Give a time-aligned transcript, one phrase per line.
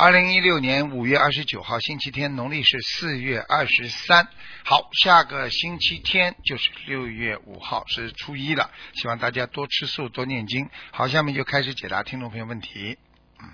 [0.00, 4.28] 二零一六年五月二十九号，星期天，农历是四月二十三。
[4.64, 8.70] 好，下个星期天就是六月五号，是初一了。
[8.94, 10.70] 希望大家多吃素，多念经。
[10.92, 12.96] 好，下面就开始解答听众朋友问题。
[13.40, 13.50] 嗯。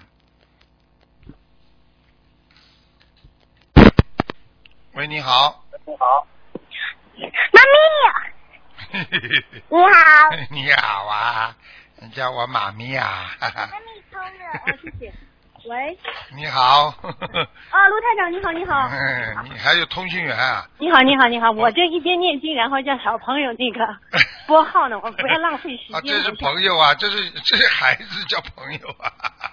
[4.93, 5.65] 喂，你好。
[5.87, 6.29] 你好，
[7.55, 7.63] 妈
[8.93, 9.09] 咪，
[9.71, 9.89] 你好，
[10.51, 11.57] 你好啊，
[12.03, 13.35] 你叫我妈咪啊。
[13.41, 15.11] 妈咪谢谢。
[15.67, 15.97] 喂，
[16.37, 16.89] 你好。
[17.71, 20.67] 啊，卢台长，你好，你好，嗯，你还有通讯员啊？
[20.79, 23.81] 你好，你好，你好，我这一边念经，然后叫小朋友那个
[24.47, 26.13] 拨号呢，我不要浪费时啊，间。
[26.13, 29.11] 这是朋友啊，这是这是孩子叫朋友啊。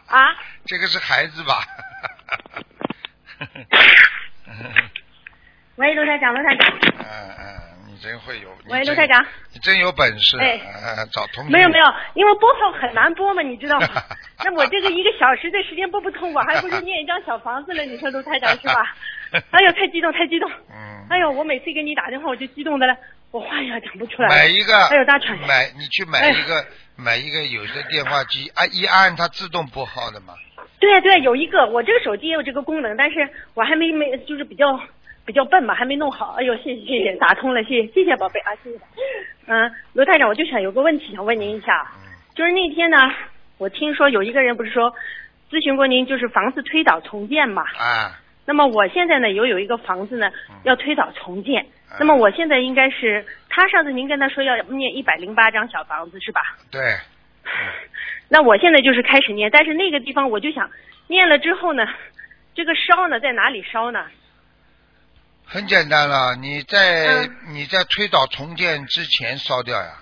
[0.08, 1.64] 啊， 这个是孩子吧？
[5.76, 7.06] 喂，卢台长，卢台长，嗯
[7.40, 7.71] 嗯，你
[8.02, 8.50] 真会有。
[8.68, 10.38] 喂，真卢台长，你真有本事。
[10.40, 10.60] 哎
[10.98, 11.52] 呃找同学。
[11.52, 11.86] 没有没有，
[12.16, 13.88] 因为拨号很难拨嘛，你知道吗？
[14.44, 18.84] 那我这个一个小时的时间拨不通，我还不如念一张小房子了，你说卢台长是吧？
[19.52, 20.50] 哎呦，太激动，太激动！
[20.72, 21.08] 嗯。
[21.10, 22.96] 哎呦，我每次给你打电话，我就激动的了，
[23.32, 24.28] 我话也讲不出来。
[24.30, 24.76] 买一个。
[24.88, 25.38] 哎呦，大喘。
[25.48, 26.66] 买你去买一个
[26.98, 30.34] 买一个有的电话机，按一按它自动拨号的嘛。
[30.80, 34.66] 对对，有一个，我这个手机也有这个功能，但是我还没没，就是比较
[35.26, 36.36] 比较笨嘛，还没弄好。
[36.38, 38.80] 哎呦，谢谢谢谢，打通了，谢谢 谢谢宝贝啊，谢谢。
[39.48, 42.98] 嗯，罗台长，我就想有个问题想问您一下，嗯就是那天呢，
[43.58, 44.94] 我听说有一个人不是说
[45.50, 47.64] 咨询过您，就是房子推倒重建嘛。
[47.78, 51.62] 啊，那么我现在呢，又有一个房子呢嗯要推倒重建，
[51.92, 56.40] 嗯那么我现在应该是，他上次您跟他说要念一百零八张小房子是吧？
[56.72, 56.82] 对，
[58.30, 60.70] 那我现在就是开始念，但是那个地方我就想
[61.08, 61.86] 念了之后呢，
[62.56, 64.06] 这个烧呢在哪里烧呢？
[65.52, 69.98] 很简单了，你在嗯你在推倒重建之前烧掉呀。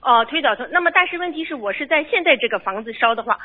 [0.00, 0.66] 哦，推倒重。
[0.72, 3.38] 那么但是问题是我是在现在这个房子烧的话，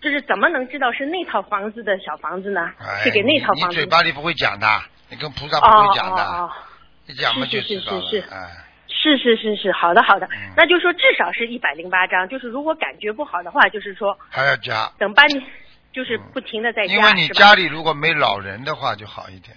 [0.00, 2.70] 就是怎么能知道是那套房子的小房子呢？
[2.78, 4.66] 哎，是给那套房子你嘴巴里不会讲的，
[5.10, 6.50] 你跟菩萨不哦会讲的，哦哦，
[7.06, 8.02] 一讲嘛就是知道了。
[8.02, 8.50] 是是是是哎，
[8.86, 14.88] 是是是是，好的好的，嗯那就说至少是一百零八张，就是如果感觉不好的话，就是说还要加。
[14.96, 15.44] 等半年，
[15.92, 19.56] 就是不停的在加，因为你家里如果没老人的话就好一点。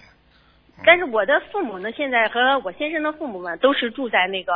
[0.84, 4.52] 但是我的父母呢，现在和我先生的父母们都是住在那个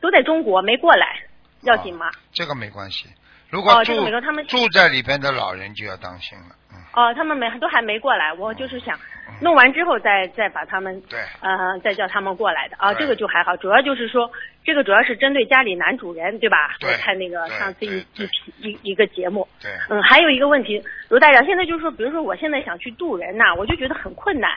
[0.00, 1.20] 都在中国，没过来，
[1.62, 2.10] 要紧吗？
[2.32, 3.08] 这个没关系。
[3.50, 3.72] 如果
[4.20, 6.54] 他们住在里边的老人就要当心了。
[6.72, 8.96] 嗯，哦，他们没都还没过来，我就是想
[9.40, 14.30] 弄完之后再再把他们对，呃再叫他们过来的啊，这个就还好，主要就是说
[14.64, 16.76] 这个主要是针对家里男主人对吧？
[16.78, 24.48] 对我看那个上次一一批一一个节目，对，嗯，还有一个问题，卢大长，现在就是说，比如说我现在想去渡人呐、我就觉得很困难。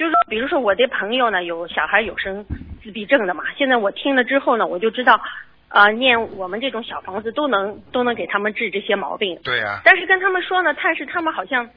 [0.00, 2.44] 嗯，就是说，比如说我的朋友呢，有小孩有生
[2.82, 5.20] 自闭症的嘛，现在我听了之后呢，我就知道，
[5.68, 9.38] 呃，念我们这种小房子都能都能给他们治这些毛病。
[9.44, 11.68] 对呀、但是跟他们说呢，但是他们好像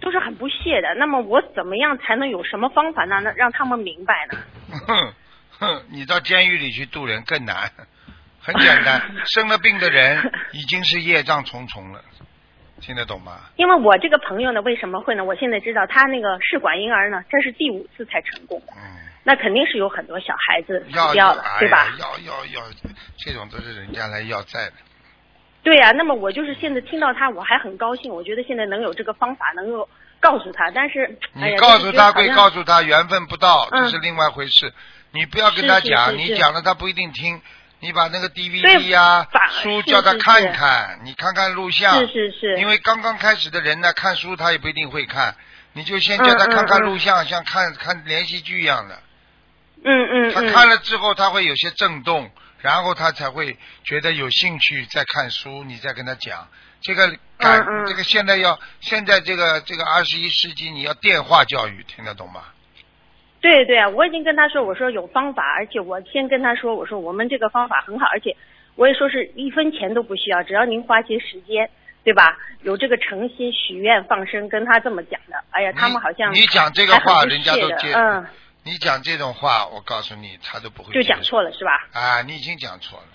[0.00, 0.94] 都是很不屑的。
[0.96, 3.20] 那么我怎么样才能有什么方法呢？
[3.22, 4.38] 让让他们明白呢？
[4.86, 5.12] 哼
[5.60, 7.70] 哼，你到监狱里去渡人更难。
[8.42, 12.02] 很简单， 生了病的人已经是业障重重了，
[12.80, 13.40] 听得懂吗？
[13.56, 15.24] 因为我这个朋友呢，为什么会呢？
[15.24, 18.82] 我现在知道他那个试管婴儿呢，这是第五次才成功的，嗯，
[19.22, 21.86] 那肯定是有很多小孩子死要掉了，哎对吧？
[21.98, 22.62] 要要要，
[23.18, 24.72] 这种都是人家来要债的。
[25.62, 28.10] 对呀、那么我就是现在听到他，我还很高兴。
[28.10, 29.86] 我觉得现在能有这个方法，能够
[30.18, 30.70] 告诉他。
[30.70, 34.72] 但是，你告诉他归告诉他，缘分不到，嗯这是另外回事。
[35.12, 37.42] 你不要跟他讲，是是你讲了他不一定听。
[37.80, 40.52] 你把那个 DVD 对呀、反书叫他看是。
[40.52, 41.98] 看，你看看录像。
[41.98, 45.34] 是是是，因为刚刚开始的人呢，看书他也不一定会看，
[45.72, 46.84] 你就先叫他看看嗯。
[46.84, 49.02] 录像，像看看连续剧一样的。
[49.82, 56.48] 嗯嗯嗯，他看了之后，他会有些震动，然后他才会觉得有兴趣再看书，你再跟他讲。
[56.82, 62.42] 这个感，这个现在要现在这个这个二十一世纪，你要电话教育，听得懂吗？
[63.40, 68.36] 对对啊，我已经跟他说，我说有方法，而且我先跟他说，我说我们这个方法很好，而且
[68.76, 71.70] 我也说是一分钱都不需要，只要您花些时间，
[72.04, 72.36] 对吧？
[72.62, 75.42] 有这个诚心许愿放生，跟他这么讲的。
[75.50, 77.92] 哎呀，他们好像你你讲这个话，人家都接。
[77.94, 78.26] 嗯，
[78.62, 81.88] 你讲这种话，我告诉你，他都不会就讲错了是吧？
[81.94, 82.20] 啊！
[82.22, 83.06] 你已经讲错了，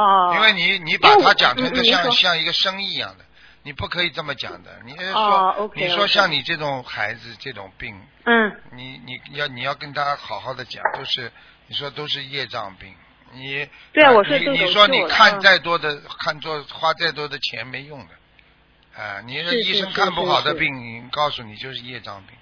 [0.00, 3.24] 哦，因为你你把因为我它讲成一个像像一个生意一样的，
[3.62, 4.70] 你不可以这么讲的。
[4.84, 8.56] 你是说，你说像你这种孩子这种病，嗯。
[8.72, 11.30] 你你要你要跟他好好的讲，都是
[11.66, 12.94] 你说都是业障病，
[13.32, 15.40] 你对啊呃我说都有你你说你看嗯。
[15.40, 22.36] 再多的看做花再多的钱没用的，啊，你是是是医生看不好的是病，告诉你就是业障病，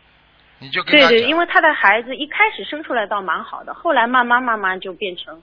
[0.60, 5.40] 你就跟他对对，因为他的孩子一开始生出来倒蛮好的，后来慢慢慢慢就变成哎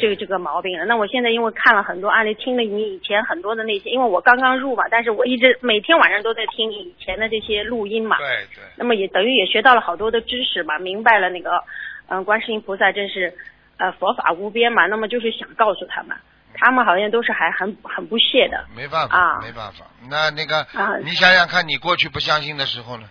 [0.00, 0.84] 这个这个毛病了。
[0.84, 8.16] 那我现在因为看了很多案例，听了你以前很多的那些，因为我刚刚入嘛，但是我一直每天晚上都在听你以前的这些录音嘛。
[8.18, 11.62] 对对，那么也等于也学到了好多的知识嘛，明白了那个，
[12.08, 13.32] 嗯、观世音菩萨真是，
[13.78, 14.86] 呃，佛法无边嘛。
[14.86, 16.16] 那么就是想告诉他们，
[16.54, 18.64] 他们好像都是还很很不屑的。
[18.76, 19.86] 没办法，啊没办法。
[20.10, 23.08] 那那个，啊你想想看，你过去不相信的时候呢？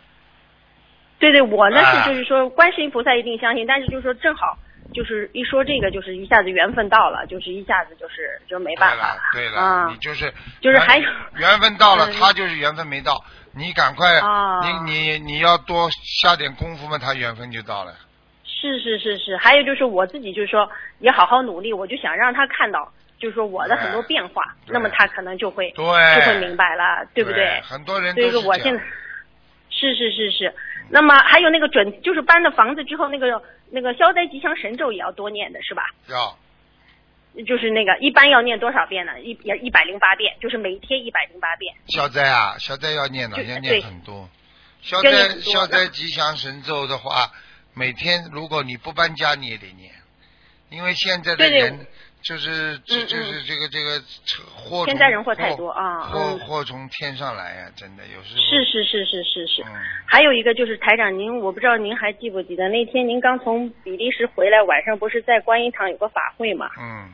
[1.19, 4.57] 对对，我呢啊是就是说观世音菩萨一定相信，但是就是说正好
[4.93, 9.87] 就是一说这个，就是一下子缘分到了，就是一下子就是就没办法对了，对了，啊。
[9.89, 11.03] 你就是就是还有
[11.35, 12.13] 缘缘分到了，嗯。
[12.13, 13.23] 他就是缘分没到，
[13.55, 14.59] 你赶快，啊。
[14.61, 15.89] 你你你要多
[16.21, 17.93] 下点功夫嘛，他缘分就到了。
[18.45, 20.69] 是是是是，还有就是我自己就是说
[20.99, 27.59] 也好好努力，我就想让他看到，就是说我的很多变化，那么他可能就会对，就会明白了，对不对？
[27.61, 28.81] 很多人所以都是我现在
[29.69, 30.53] 是是是是，
[30.89, 33.41] 那么还有那个准，就是搬了房子之后，那个
[33.75, 35.81] 那个消灾吉祥神咒也要多念的是吧？
[36.07, 36.37] 要
[37.47, 39.19] 就是那个一般要念多少遍呢？
[39.19, 39.31] 一
[39.63, 41.73] 一百零八遍，就是每天一百零八遍。
[41.87, 44.29] 消灾啊，消灾要念的，要念很多。
[44.83, 47.31] 消灾消灾吉祥神咒的话，
[47.73, 49.91] 每天如果你不搬家，你也得念，
[50.69, 51.87] 因为现在的人
[52.23, 53.99] 就是这嗯就是这个这个
[54.85, 56.39] 天灾人祸太多啊祸嗯。
[56.39, 59.61] 祸从天上来呀，真的有时候是是是是是是。
[59.63, 59.75] 嗯，
[60.05, 66.69] 还有一个就是台长，您我不知道您还记不记得那天您刚从比利时回来，晚上不是在观音堂有个法会嘛？
[66.79, 67.11] 嗯。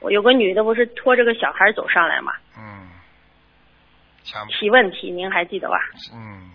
[0.00, 2.90] 我有个女的不是拖着个小孩走上来嘛，嗯，
[4.24, 5.78] 想提问题，您还记得吧？
[6.12, 6.50] 嗯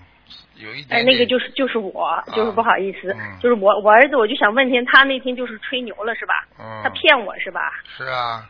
[0.56, 6.33] 有一哎，点哎那个就是就是我，就是不好意思，嗯就是我我儿子，我就想问天，他那天就是吹牛了是吧？
[6.59, 7.71] 嗯他骗我是吧？
[7.97, 8.50] 是啊，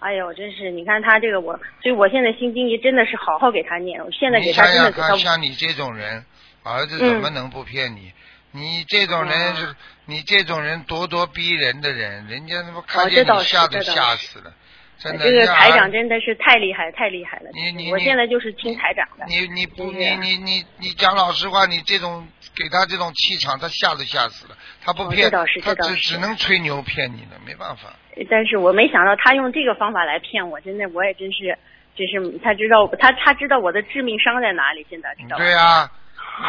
[0.00, 6.24] 哎呦，真是，你看他这个我，所以我现在心经也真的是好好给他念，我现在给他想想看，真的给他，像你这种人，
[6.62, 8.12] 儿子怎么能不骗你？
[8.52, 9.74] 你这种人是，
[10.04, 14.54] 你这种人咄咄逼人的人，人家他妈看见你吓都吓死了，
[14.98, 15.24] 真的。
[15.24, 22.26] 这个台长真的是太厉害太厉害了，你你你我现在就是听台长的，你你不你你你你讲老实话，你这种
[22.56, 24.56] 给他这种气场，他吓都吓死了。
[24.84, 27.94] 他不骗，他只只能吹牛骗你的，没办法。
[28.30, 31.58] 但是我没想到他用这个方法来骗我，真的我也真是，
[31.96, 35.42] 真是他知道他他知道我的致命伤在哪里，现在知道吧？
[35.42, 35.90] 对呀、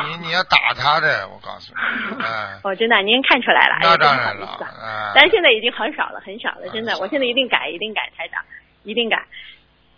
[0.08, 1.74] 你你要打他的，我告诉
[2.18, 4.58] 你，啊、 哦，真的，您看出来了，哎那当然了
[5.14, 6.68] 但是现在已经很少了，很少了。
[6.74, 8.44] 真的我现在一定改，一定改，台长，
[8.84, 9.24] 一定改。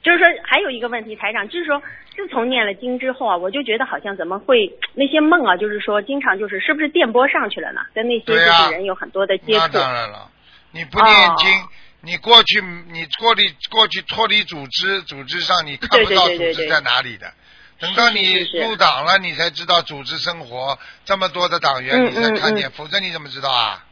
[0.03, 1.81] 就是说，还有一个问题，台长，就是说，
[2.15, 7.81] 自从念了经之后啊，我就觉得好像怎么会那些梦啊，就是说，经常就是是不是电波上去了呢？
[7.93, 9.77] 跟那些就是人有很多的接那触。
[9.77, 10.29] 当然了，
[10.71, 11.67] 你不念经，哦
[12.01, 17.33] 你过去你脱离过去脱离组织，组织上你看对不到组织对对对对在哪里的。
[17.79, 23.83] 等到你入党了，你才知道组织生活这么多的党员，嗯你才看见，嗯否则你怎么知道啊？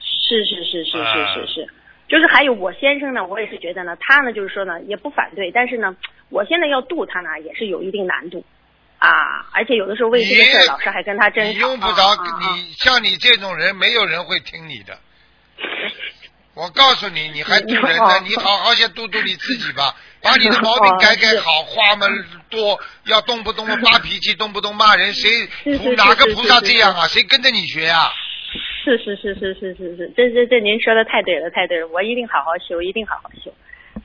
[0.00, 1.68] 是是是是啊是是是，
[2.08, 5.94] 就是还有我先生呢，我也是觉得呢，他呢就是说呢也不反对，但是呢，
[6.30, 8.44] 我现在要度他呢也是有一定难度
[8.98, 11.50] 啊，而且有的时候为这个事儿，老师还跟他争吵。
[11.52, 14.98] 你用不着，你像你这种人，没有人会听你的。
[16.56, 19.94] 我告诉你，你还渡人呢哦，你好好先度度你自己吧，
[20.24, 21.62] 把你的毛病改改好。
[21.64, 22.06] 话嘛
[22.48, 25.30] 多，要动不动发脾气，动不动骂人，谁
[25.98, 27.06] 哪个菩萨这样啊？
[27.08, 28.10] 谁跟着你学呀？
[28.82, 33.52] 是是是是是是是，这这这您说的太对了，太对了，我一定好好修，一定好好修。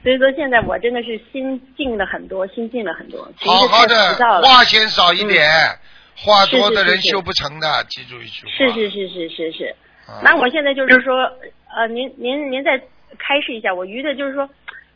[0.04, 4.16] 所以说现在我真的是心静了很多，心静了很多，好好的。
[4.42, 5.50] 话先少一点，
[6.18, 8.52] 话多的人修不成的，记住一句话。
[8.58, 9.76] 是是是是是是。
[10.08, 11.14] 啊那我现在就是说，
[11.76, 12.78] 呃，您您您再
[13.18, 14.50] 开示一下我，余的就是说，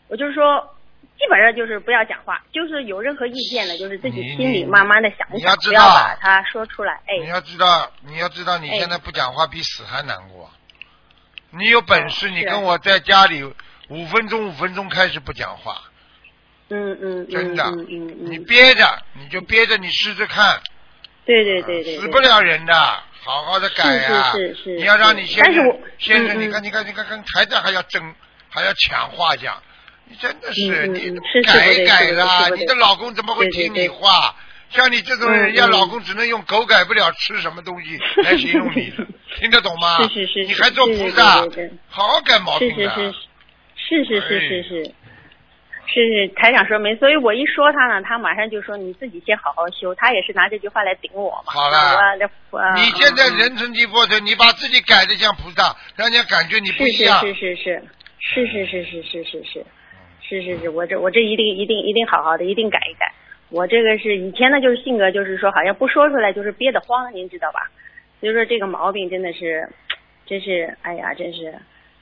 [0.08, 0.76] 我就是说，
[1.18, 7.00] 基本上就是不要讲话，就是有任何意见的，就是自己心里慢慢的想一想，你要知道不要把它说出来。
[7.20, 10.50] 你哎，要知道，你要知道，你哎现在不讲话比死还难过。
[11.52, 13.42] 你有本事，你跟我在家里
[13.88, 15.84] 五分钟五分钟开始不讲话，
[16.70, 20.60] 嗯嗯真的嗯嗯嗯你嗯，憋着，你就憋着，你试试看，
[21.24, 28.14] 对对对对对，死不了人的，好好的改呀、是是是是你要让你先生先生，你看，你看，你看，跟台长还要争，
[28.50, 29.62] 还要抢话讲，
[30.08, 34.36] 你真的是，你改不对是不对改啦你的老公怎么会听你话？
[34.70, 39.08] 像你这种人，家嗯老公只能用狗改不了吃什么东西来形容你了，
[39.40, 39.98] 听得懂吗？
[40.08, 41.48] 是是是，你还做菩萨
[41.90, 42.90] 好好改毛病的。
[43.76, 44.92] 是是是是是是是
[45.88, 46.28] 是。
[46.36, 51.54] 台长说没，所以我一说他呢，他马上就说你自己先好好修，他也是拿这句话来顶我嘛。
[51.54, 52.16] 好了
[52.76, 57.20] 你现在人成即佛成，你把自己改的像菩萨，让人家感觉你不一样。
[57.20, 57.82] 是是是
[58.20, 59.66] 是是是是是是是是
[60.22, 63.14] 是是是，我这我这一定一定一定好好的，一定改一改。
[63.50, 67.70] 我这个是以前呢，就是性格就是说好像不说出来就是憋得慌，您知道吧？
[68.20, 69.70] 所以说这个毛病真的是，
[70.26, 71.54] 真是哎呀，真是。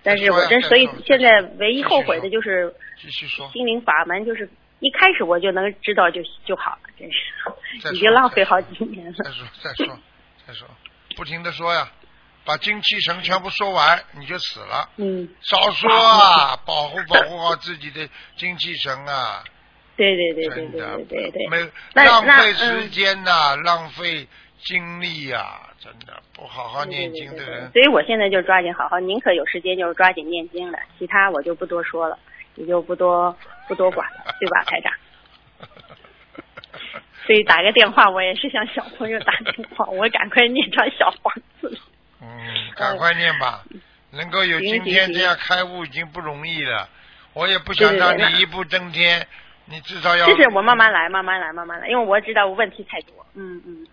[0.03, 7.17] 但是我真所以现在唯一后悔的就是继续说，心灵法门，就是一开始我就能知道就就好了，真是
[7.95, 9.13] 已经浪费好几年了。
[9.24, 10.00] 再说再说
[10.45, 10.67] 再说，
[11.15, 11.89] 不停的说呀，
[12.45, 14.89] 把精气神全部说完，你就死了。
[14.98, 19.43] 嗯，少说啊， 保护保护好自己的精气神啊！
[19.95, 21.48] 对对对对对对对对。
[21.50, 32.18] 没浪费时嗯间呐、浪费精力呀、真的不好好对念经的人，所以我现在就抓紧好好，宁可有时间就是抓紧念经了，其他我就不多说了，
[32.56, 33.36] 也就不多
[33.68, 34.94] 不多管了，对吧，台长？
[37.28, 41.78] 所以打个电话，我也是向小朋友打电话，我赶快念张小房子了。
[42.22, 42.28] 嗯，
[42.78, 43.66] 赶快念吧，
[44.12, 46.88] 能够有今天这样开悟已经不容易了，
[47.34, 49.28] 我也不想让你一步登天，
[49.66, 53.25] 你至少要就是，我慢慢来，慢慢来，慢慢来，因为我知道我问题太多。
[53.36, 53.86] 嗯嗯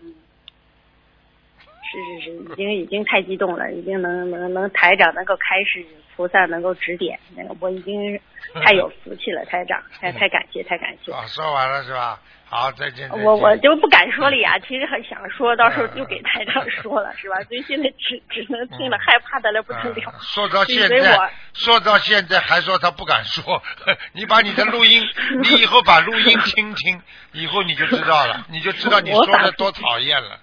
[1.91, 8.19] 是是是，已经已经太激动了，已经能能能台长能够开始，菩萨能够指点，那个我已经
[8.63, 11.11] 太有福气了，台长，太太感谢，太感谢。
[11.11, 12.19] 啊，说完了是吧？
[12.49, 13.09] 好，再见。
[13.09, 17.35] 再见我我就不敢说了呀， 其实很想说，到时候就给台长说了，是吧？
[17.43, 20.19] 所以现在只只能听了，害怕的了不得了嗯。
[20.21, 23.63] 说到现在，说到现在还说他不敢说，
[24.13, 25.01] 你把你的录音，
[25.43, 30.39] 你以后把录音听听，以后你就知道了，你就知道你说的多讨厌了。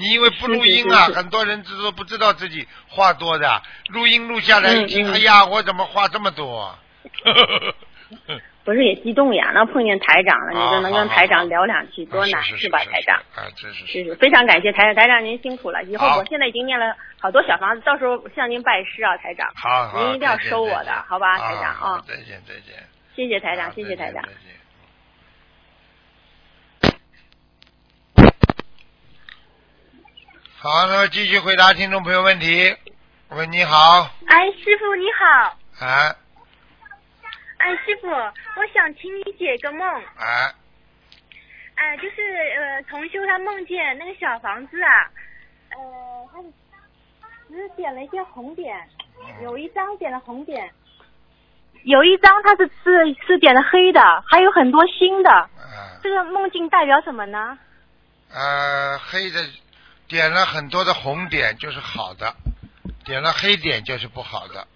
[0.00, 6.78] 你因为不录音啊，很多人都不知道自己话多的，录音录下来一听，嗯嗯哎呀，我怎么话这么多啊？
[8.64, 9.50] 不是也激动呀？
[9.54, 13.16] 那碰见台长了，你啊就能跟台长聊两句，多难是是吧，台长？
[13.34, 15.82] 啊，真是是是，非常感谢台长，台长您辛苦了。
[15.84, 19.50] 以后我现在已经念了好多小房子，到时候向您拜师啊，台长。
[19.54, 22.86] 好好，您一定要收我的好吧台长啊再见再见。
[23.16, 24.40] 谢谢台长，谢谢台长再见再。
[24.44, 24.50] 见
[30.62, 32.76] 好，那么继续回答听众朋友问题。
[33.30, 35.56] 喂，你好，哎，师傅你好。
[35.80, 36.14] 哎
[37.56, 39.88] 哎，师傅，我想请你解个梦。
[40.18, 40.52] 哎，
[41.76, 42.20] 哎，就是
[42.58, 45.08] 呃，同修他梦见那个小房子啊，
[45.70, 46.42] 呃，他
[47.48, 48.86] 只是点了一些红点，
[49.42, 50.70] 有一张点了红点，
[51.84, 55.30] 有一张他是是是点的黑的，还有很多新的。
[55.30, 55.48] 啊
[56.02, 57.58] 这个梦境代表什么呢？
[58.30, 59.40] 呃，黑的
[60.10, 62.34] 点了很多的红点就是好的，
[63.04, 64.66] 点了黑点就是不好的。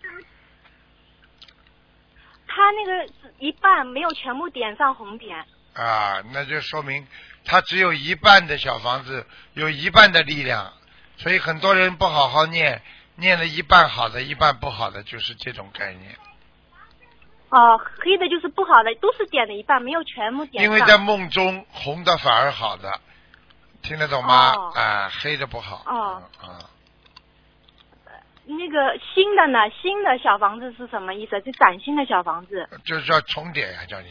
[2.46, 5.44] 他那个一半没有全部点上红点。
[5.74, 7.04] 啊，那就说明
[7.44, 10.72] 他只有一半的小房子，有一半的力量，
[11.16, 12.80] 所以很多人不好好念，
[13.16, 16.16] 念了一半好的，一半不好的，就是这种概念。
[17.48, 20.64] 哦，黑的就是不好的，都是点了一半，没有全部点上。
[20.64, 23.00] 因为在梦中红的反而好的，
[23.84, 24.50] 听得懂吗？
[24.52, 25.82] 哦啊，黑的不好。
[25.86, 26.48] 哦嗯。
[26.48, 26.58] 啊，
[28.46, 29.58] 那个新的呢？
[29.80, 31.40] 新的小房子是什么意思？
[31.42, 34.08] 就崭新的小房子就是叫重点呀、叫你。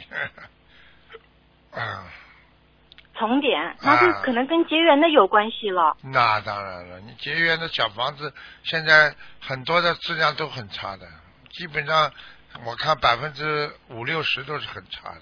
[1.71, 2.05] 啊，
[3.15, 5.97] 重点，那就啊可能跟结缘的有关系了。
[6.01, 11.07] 那当然了，你结缘的小房子现在很多的质量都很差的，
[11.51, 12.11] 基本上
[12.65, 15.21] 我看百分之五六十都是很差的。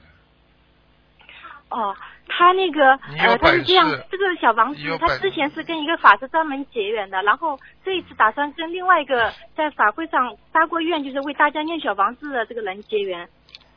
[1.69, 1.95] 哦，
[2.31, 13.27] 他那个呃，他是这样，这个小王子，他之前是跟一个法师专门结缘的，然后这一次打算跟另外一个在法会上发过愿，就是为大家念小王子的这个人结缘。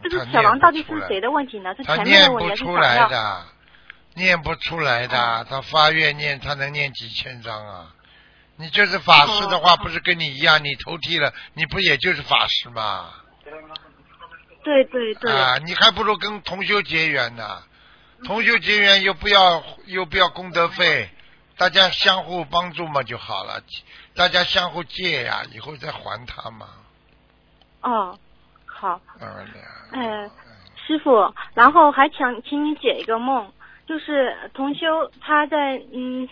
[0.03, 1.75] 这个小王到底是谁的问题呢？
[1.77, 3.09] 是他前面念的问题还是不出来想要？
[3.09, 3.45] 的，
[4.15, 5.47] 念不出来的。
[5.49, 7.87] 他发愿念，他能念几千章啊？
[8.57, 10.63] 你就是法师的话，哦不是跟你一样？
[10.63, 13.11] 你投剃了，你不也就是法师吗？
[14.63, 17.63] 对对对，啊，你还不如跟同修结缘呢。
[18.23, 21.11] 同修结缘又不要又不要功德费，
[21.59, 23.61] 大家相互帮助嘛就好了。
[24.15, 26.69] 大家相互借呀，以后再还他嘛。
[27.83, 28.19] 哦，
[28.65, 29.01] 好。
[29.21, 29.29] 嗯，
[29.93, 30.31] 呃，
[30.87, 33.53] 师傅，然后还想请你解一个梦，
[33.87, 36.29] 就是同修他在嗯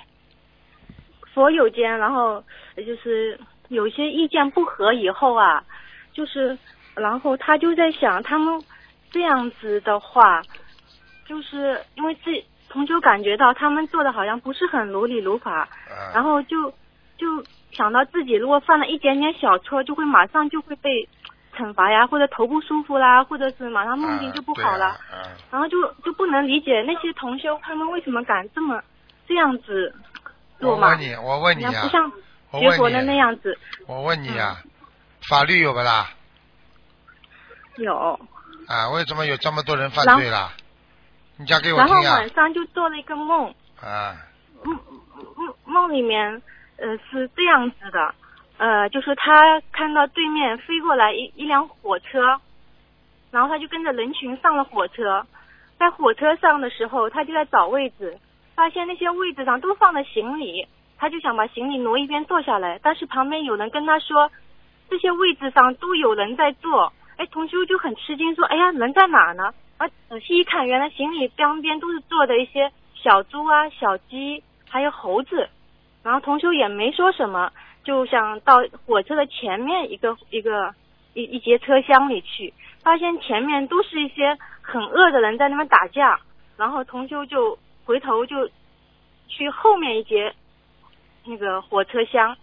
[1.35, 2.43] 佛友间，然后
[2.77, 5.65] 就是有些意见不合以后啊，
[6.13, 6.57] 就是
[6.95, 8.63] 然后他就在想，他们
[9.11, 10.43] 这样子的话，
[11.33, 15.67] 就是因为自己同修感觉到他们做的好像不是很如理如法，
[16.13, 16.71] 然后后就
[17.17, 21.09] 就想到自己如果犯了一点点小错，就会马上就会被
[21.57, 24.95] 惩罚呀，或者头不舒服啦，或者是马上梦境就不好了，
[25.51, 28.79] 然后就就不能理解那些同修他们为什么敢这么
[29.27, 29.95] 这样子
[30.61, 30.89] 做嘛？
[30.89, 32.13] 我问你，我问你啊不，像
[32.51, 34.71] 我问学佛的你那样子我问你啊，嗯
[35.31, 36.11] 法律有不啦？
[37.79, 38.21] 有。
[38.69, 40.53] 啊，为什么有这么多人犯罪啦？
[41.43, 42.29] 你讲给我然后晚！
[42.29, 44.15] 上就做了一个梦，啊，
[44.63, 44.79] 梦
[45.35, 46.41] 梦梦里面
[46.77, 48.15] 呃是这样子的，
[48.59, 52.41] 呃，就是他看到对面飞过来一一辆火车，
[53.33, 55.27] 然后他就跟着人群上了火车，
[55.81, 58.17] 在火车上的时候，他就在找位置，
[58.55, 64.31] 发现那些位置上都放着行李，他就想把行李挪一边坐下来，但是旁边有人跟他说，
[64.89, 69.53] 这些位置上都有人在坐，哎，同修就很吃惊说，哎呀，人在哪呢？
[69.79, 75.49] 啊，仔细一看，原来行李边边都是坐的一些小猪啊、小鸡，还有猴子。
[76.03, 77.53] 然后同修也没说什么，
[77.85, 80.75] 就想到火车的前面一个一个
[81.15, 82.53] 一一节车厢里去，
[82.83, 86.19] 发现前面都是一些很饿的人在那边打架。
[86.57, 88.49] 然后同修就回头就
[89.27, 90.33] 去后面一节
[91.25, 92.37] 那个火车厢，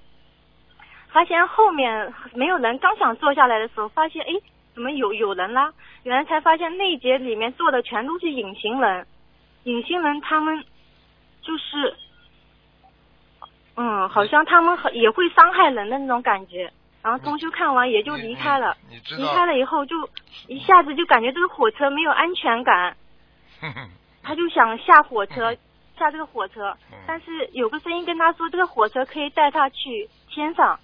[1.10, 4.34] 发现后面没有人，刚想坐下来的时候，发现哎，
[4.80, 5.74] 怎么有有人啦？
[6.04, 9.06] 原来才发现那一节里面坐的全都是隐形人，
[9.64, 10.64] 隐形人他们
[11.42, 11.94] 就是，
[13.76, 16.72] 嗯，好像他们也会伤害人的那种感觉。
[17.04, 18.78] 然后同修看完也就离开了，
[19.18, 20.10] 离开了以后就
[20.48, 22.96] 一下子就感觉这个火车没有安全感，
[24.24, 25.54] 他就想下火车，
[25.98, 26.74] 下这个火车。
[26.94, 30.80] 嗯，但是有个声音跟他说这个火车可以带他去天上，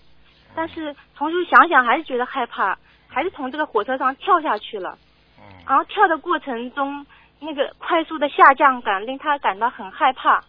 [0.53, 2.77] 但是同修想想还是觉得害怕，
[3.15, 4.97] 还是从这个火车上跳下去了。
[5.39, 7.05] 嗯然后跳的过程中，
[7.39, 10.43] 那个快速的下降感令他感到很害怕，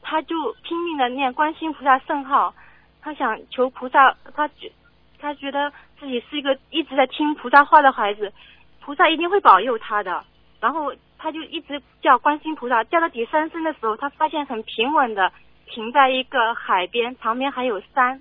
[0.00, 2.54] 他就拼命的念观世音菩萨圣号，
[3.02, 4.72] 他想求菩萨，他觉
[5.20, 8.32] 他觉得自己是一个一直在听菩萨话的孩子，
[8.80, 10.24] 菩萨一定会保佑他的。
[10.58, 15.30] 然后他就一直叫观世音菩萨，叫到第三声的时候，他发现很平稳的
[15.66, 18.20] 停在一个海边，旁边还有山。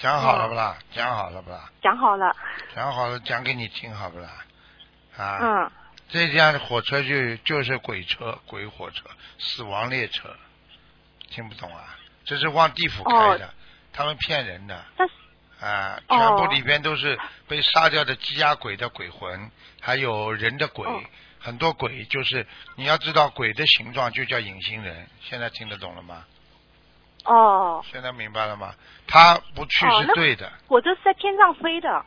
[0.00, 0.78] 讲好了不啦？
[0.92, 1.70] 讲好了不啦？
[1.82, 2.34] 讲好了，
[2.74, 4.30] 讲好了，讲给你听好不啦？
[5.16, 5.70] 啊，嗯，
[6.08, 9.04] 这辆火车就就是鬼车、鬼火车、
[9.38, 10.34] 死亡列车，
[11.28, 11.98] 听不懂啊？
[12.24, 13.52] 这是往地府开的，
[13.92, 15.08] 他们骗人的但
[15.60, 16.00] 啊！
[16.08, 19.50] 哦全部里边都是被杀掉的鸡鸭鬼的鬼魂，
[19.82, 21.02] 还有人的鬼，哦
[21.38, 26.24] 很多鬼就是你要知道鬼的形状就叫隐形人，现在听得懂了吗？
[27.24, 28.74] 哦，现在明白了吗？
[29.06, 32.04] 他不去是对的，火车是在天上飞的。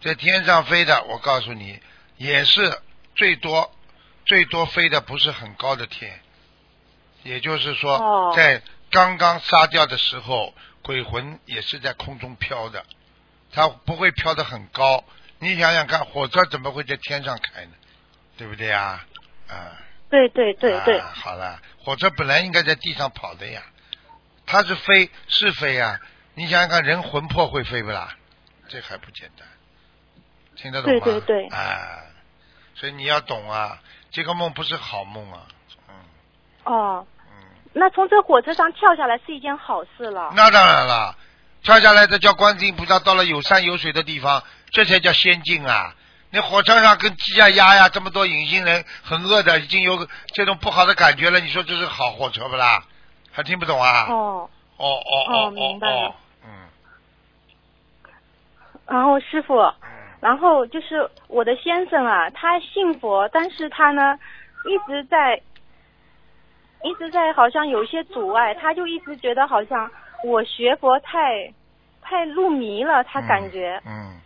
[0.00, 1.78] 在天上飞的，我告诉你，
[2.16, 2.80] 也是
[3.14, 3.70] 最多
[4.24, 6.20] 最多飞的不是很高的天，
[7.22, 12.84] 也就是说，哦在刚刚杀掉的时候，鬼魂也是在空中飘的，
[13.52, 15.04] 它不会飘得很高。
[15.38, 17.72] 你想想看，火车怎么会在天上开呢？
[18.36, 19.04] 对不对呀？
[19.48, 19.76] 啊，
[20.08, 23.62] 对对对对，啊好了，火车本来应该在地上跑的呀，
[24.50, 26.00] 它是飞是飞呀。
[26.34, 28.08] 你想想看，人魂魄会飞不啦？
[28.68, 29.46] 这还不简单，
[30.56, 31.00] 听得懂吗？
[31.04, 31.98] 对对对啊，
[32.74, 33.78] 所以你要懂啊，
[34.10, 35.42] 这个梦不是好梦啊，
[35.88, 35.94] 嗯
[36.64, 40.32] 哦，嗯，那从这火车上跳下来是一件好事了。
[40.34, 41.16] 那当然了，
[41.62, 45.94] 跳下来的叫观世音菩萨，到了有山有水的地方，这才叫仙境啊。
[46.30, 51.40] 那火车上跟鸡呀鸭呀这么多隐形人，很饿的，已经有这种不好的感觉了。
[51.40, 52.84] 你说这是好火车不啦？
[53.32, 54.06] 还听不懂啊？
[54.08, 55.88] 哦，哦哦哦哦明白。
[55.88, 56.14] 了哦，
[56.44, 56.50] 嗯。
[58.86, 59.88] 然后师傅，嗯，
[60.20, 64.18] 然后就是我的先生啊，他信佛，但是他呢
[64.66, 65.40] 一直在
[66.82, 69.90] 一直在好像有一些阻碍，他就一直觉得好像
[70.24, 71.52] 我学佛太
[72.02, 74.20] 太入迷了，他感觉，嗯，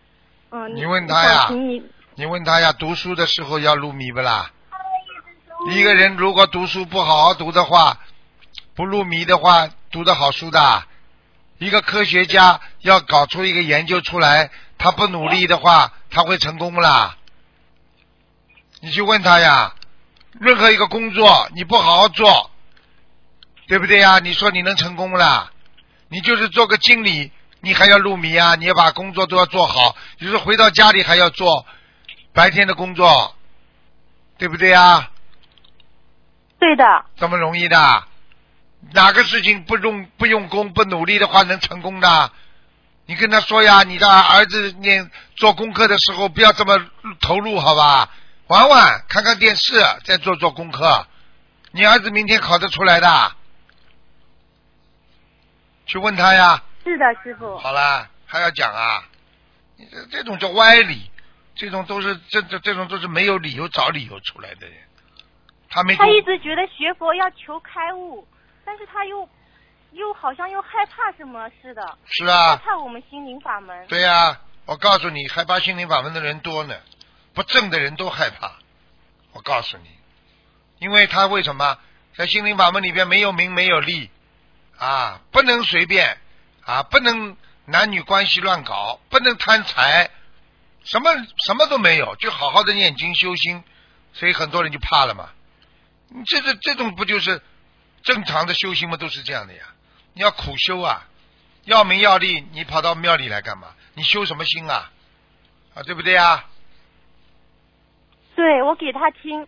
[0.50, 1.82] 嗯，你问他呀你
[2.14, 4.50] 你问他呀，读书的时候要入迷不啦？
[5.70, 7.98] 一个人如果读书不好好读的话，
[8.74, 10.84] 不入迷的话，读得好书的。
[11.58, 17.16] 一个科学家要搞出一个研究出来，他不努力的话，他会成功不啦？
[18.80, 19.74] 你去问他呀。
[20.40, 22.50] 任何一个工作你不好好做，
[23.68, 24.18] 对不对呀？
[24.18, 25.52] 你说你能成功不啦？
[26.08, 28.56] 你就是做个经理，你还要入迷啊？
[28.56, 31.64] 你要把工作都要做好，就是回到家里还要做
[32.32, 33.36] 白天的工作，
[34.36, 35.10] 对不对呀？
[36.58, 36.84] 对的，
[37.14, 38.04] 这么容易的？
[38.92, 42.30] 哪个事情不用不用功不努力的话能成功的？
[43.06, 46.78] 你跟他说呀，你的儿子念做功课的时候不要这么
[47.20, 48.10] 投入，好吧？
[48.46, 51.06] 玩玩，看看电视，再做做功课。
[51.72, 53.32] 你儿子明天考得出来的，
[55.86, 56.62] 去问他呀。
[56.84, 57.58] 是的，师傅。
[57.58, 59.04] 好啦，还要讲啊？
[59.76, 61.10] 你这这种叫歪理，
[61.56, 64.76] 这种都是这这这种都是没有理由找理由出来的人。
[65.68, 68.26] 他没他一直觉得学佛要求开悟，
[68.64, 69.28] 但是他又
[69.92, 73.86] 又好像又害怕什么似的，是啊，害怕我们心灵法门。
[73.86, 76.74] 对呀、我告诉你，害怕心灵法门的人多呢，
[77.32, 78.52] 不正的人都害怕。
[79.32, 79.88] 我告诉你，
[80.78, 81.78] 因为他为什么
[82.16, 84.10] 在心灵法门里边没有名没有利
[84.78, 86.18] 啊，不能随便
[86.64, 90.10] 啊，不能男女关系乱搞，不能贪财，
[90.84, 91.10] 什么
[91.46, 93.62] 什么都没有，就好好的念经修心，
[94.12, 95.30] 所以很多人就怕了嘛。
[96.08, 97.42] 你这这这种不就是
[98.04, 98.96] 正常的修行嘛？
[98.96, 99.64] 都是这样的呀。
[100.12, 101.08] 你要苦修啊，
[101.64, 103.74] 要名要利，你跑到庙里来干嘛？
[103.94, 104.92] 你修什么心啊？
[105.74, 106.48] 啊，对不对啊？
[108.36, 109.46] 对，我给他听，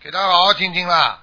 [0.00, 1.22] 给他好好听听啦。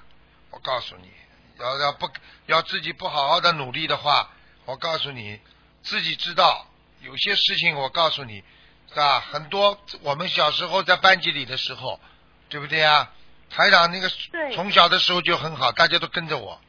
[0.50, 1.10] 我告诉你，
[1.58, 2.08] 要要不
[2.46, 4.30] 要自己不好好的努力的话，
[4.64, 5.40] 我告诉你，
[5.82, 6.66] 自己知道
[7.00, 8.44] 有些事情，我告诉你，
[8.88, 9.20] 是吧？
[9.20, 12.00] 很多我们小时候在班级里的时候，
[12.48, 13.10] 对不对啊？
[13.50, 16.60] 台长那个对从小的时候就很好，大家都跟着我，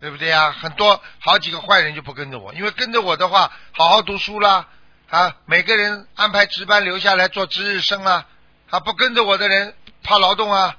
[0.00, 0.52] 对不对啊？
[0.52, 4.68] 很多好几个坏人就不跟着我，因为跟着我的话，好好读书啦，
[5.08, 8.26] 啊，每个人安排值班留下来做值日生啊，
[8.70, 10.76] 啊，不跟着我的人怕劳动啊，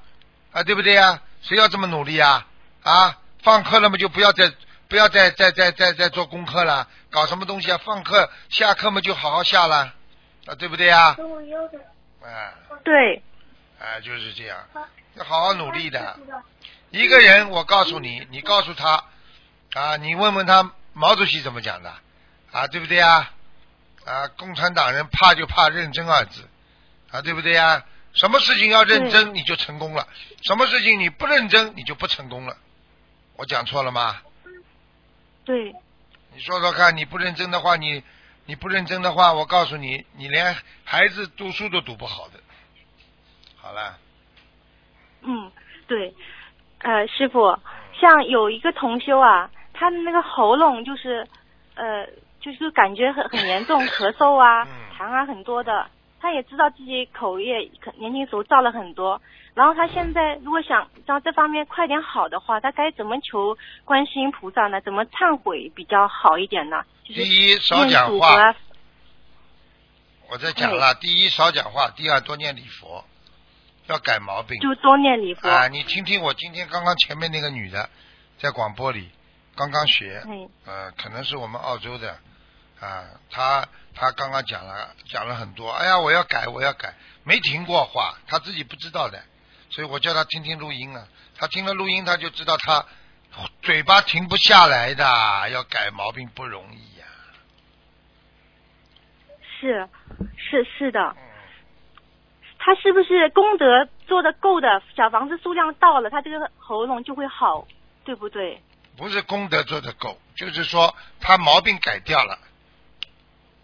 [0.52, 1.22] 啊，对不对呀？
[1.42, 2.46] 谁要这么努力啊？
[2.84, 4.52] 啊，放课了嘛就不要再
[4.88, 7.80] 不要再再再再再做功课了，搞什么东西啊？
[7.84, 9.94] 放课下课嘛就好好下了，
[10.46, 11.16] 啊，对不对呀？
[12.22, 13.22] 啊对，
[13.80, 14.68] 啊，就是这样，
[15.16, 16.20] 要好好努力的。
[16.92, 19.04] 一个人，我告诉你，你告诉他
[19.74, 21.94] 啊，你问问他毛主席怎么讲的
[22.52, 23.32] 啊，对不对呀？
[24.06, 26.48] 啊，共产党人怕就怕认真二字
[27.12, 27.86] 啊，对不对呀？
[28.12, 30.08] 什么事情要认真你就成功了，
[30.42, 32.58] 什么事情你不认真你就不成功了。
[33.36, 34.22] 我讲错了吗？
[35.46, 35.74] 对，
[36.34, 38.04] 你说说看，你不认真的话，你
[38.46, 42.40] 你不认真的话，我告诉你，你连孩子读书都读不好的。
[43.62, 43.98] 好了，
[45.22, 45.52] 嗯，
[45.88, 46.14] 对，
[46.80, 47.58] 呃，师傅，
[48.00, 51.28] 像有一个同修啊，他的那个喉咙就是，
[51.76, 52.08] 呃，
[52.40, 55.88] 就是感觉很很严重，咳嗽啊嗯、痰啊很多的。
[56.22, 59.22] 他也知道自己口业可年轻时候造了很多，
[59.54, 64.82] 然后他现在如果想让这方面快点好的话，他该怎么求观世音菩萨呢？
[64.82, 66.84] 怎么忏悔比较好一点呢？
[67.06, 68.54] 就是第一少讲话，
[70.30, 70.94] 我在讲了。
[70.96, 73.06] 第一少讲话，第二多念礼佛，
[73.90, 74.60] 要改毛病。
[74.62, 75.50] 就多念礼佛。
[75.50, 77.90] 啊，你听听我今天刚刚前面那个女的，
[78.38, 79.10] 在广播里
[79.56, 82.18] 刚刚学，嗯呃，可能是我们澳洲的，
[82.80, 89.22] 啊，她她刚刚讲了讲了很多，哎呀，我要改，我要改，没停过话，她自己不知道的，
[89.70, 92.86] 所以我叫她听听录音啊，她听了录音，她就知道她
[93.62, 97.06] 嘴巴停不下来的，要改毛病不容易呀、
[99.60, 99.88] 是
[100.38, 101.29] 是是的，嗯，
[102.70, 107.66] 他是不是功德做的够的，小房子数量到了，他这个喉咙就会好，
[108.06, 108.62] 对不对？
[108.96, 112.38] 不是功德做的够，就是说他毛病改掉了，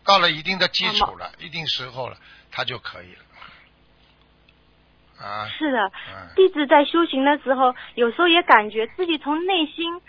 [0.03, 2.17] 到了一定的基础了，一定时候了，
[2.49, 3.19] 他就可以了。
[5.23, 10.01] 啊，是的，嗯，弟子在修行的时候，有时候也感觉自己从内心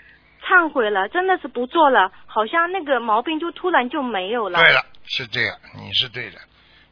[0.43, 4.59] 忏悔了，真的是不做了，好像那个毛病就突然就没有了。
[4.59, 6.39] 对了，是这样，你是对的，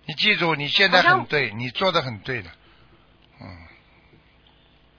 [0.06, 2.50] 你记住，你现在很对，你做的很对的，
[3.40, 3.46] 嗯，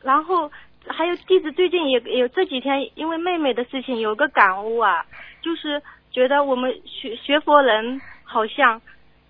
[0.01, 0.51] 然后
[0.87, 5.05] 还有弟子最近也也有这几天因为妹妹的事情有个感悟啊，
[5.41, 8.81] 就是觉得我们学学佛人好像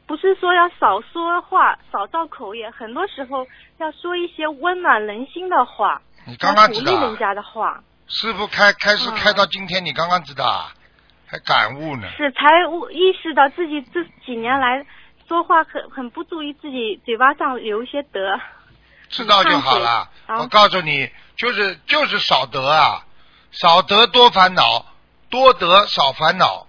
[0.08, 3.46] 不是说要少说话、少造口业，很多时候
[3.80, 9.16] 要说一些温暖人心的话，你刚刚知道啊，鼓励人家的话，师傅开开始嗯。
[9.16, 10.72] 开到今天，你刚刚知道啊，
[11.28, 14.86] 还感悟呢，是才悟意识到自己这几年来
[15.28, 18.40] 说话很很不注意自己嘴巴上留一些德。
[19.10, 20.10] 知道就好了。
[20.28, 23.06] 嗯我告诉你，就是就是少得啊，
[23.52, 24.86] 少得多烦恼，
[25.30, 26.68] 多得少烦恼，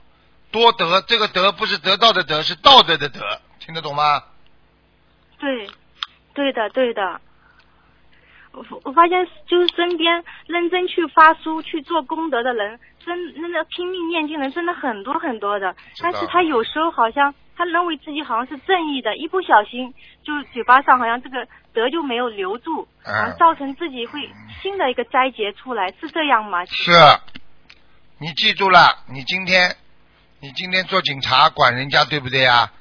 [0.51, 3.21] 多得这个德不是得到的德，是道德的德，
[3.59, 4.23] 听得懂吗？
[5.39, 5.69] 对，
[6.35, 7.21] 对的，对的。
[8.53, 15.75] 我我发现，就是身边认真去发书、去做功德的人，真真的拼命念经人真的很多很多的。
[16.03, 24.29] 但是他有时候好像他认为自己好像是正义的，一不小心就嘴巴上好像这个德就没有留住，嗯然后造成自己会
[24.61, 26.65] 新的一个灾劫出来，是这样吗？
[26.67, 26.91] 是，
[28.19, 29.77] 你记住了，你今天
[30.41, 32.73] 你今天做警察管人家对不对啊？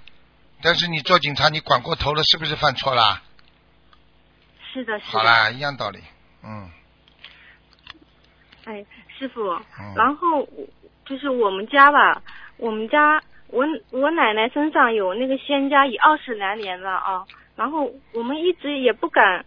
[0.63, 3.21] 但是你做警察你管过头了，是不是犯错了？
[4.73, 5.11] 是的，是的。
[5.11, 5.99] 好啦，一样道理，
[6.43, 6.69] 嗯
[8.65, 8.83] 哎，
[9.17, 10.67] 师傅，嗯然后我
[11.05, 12.21] 就是我们家吧，
[12.57, 17.23] 我们家我我奶奶身上有那个仙家已二十来年了啊，
[17.55, 19.45] 然后我们一直也不敢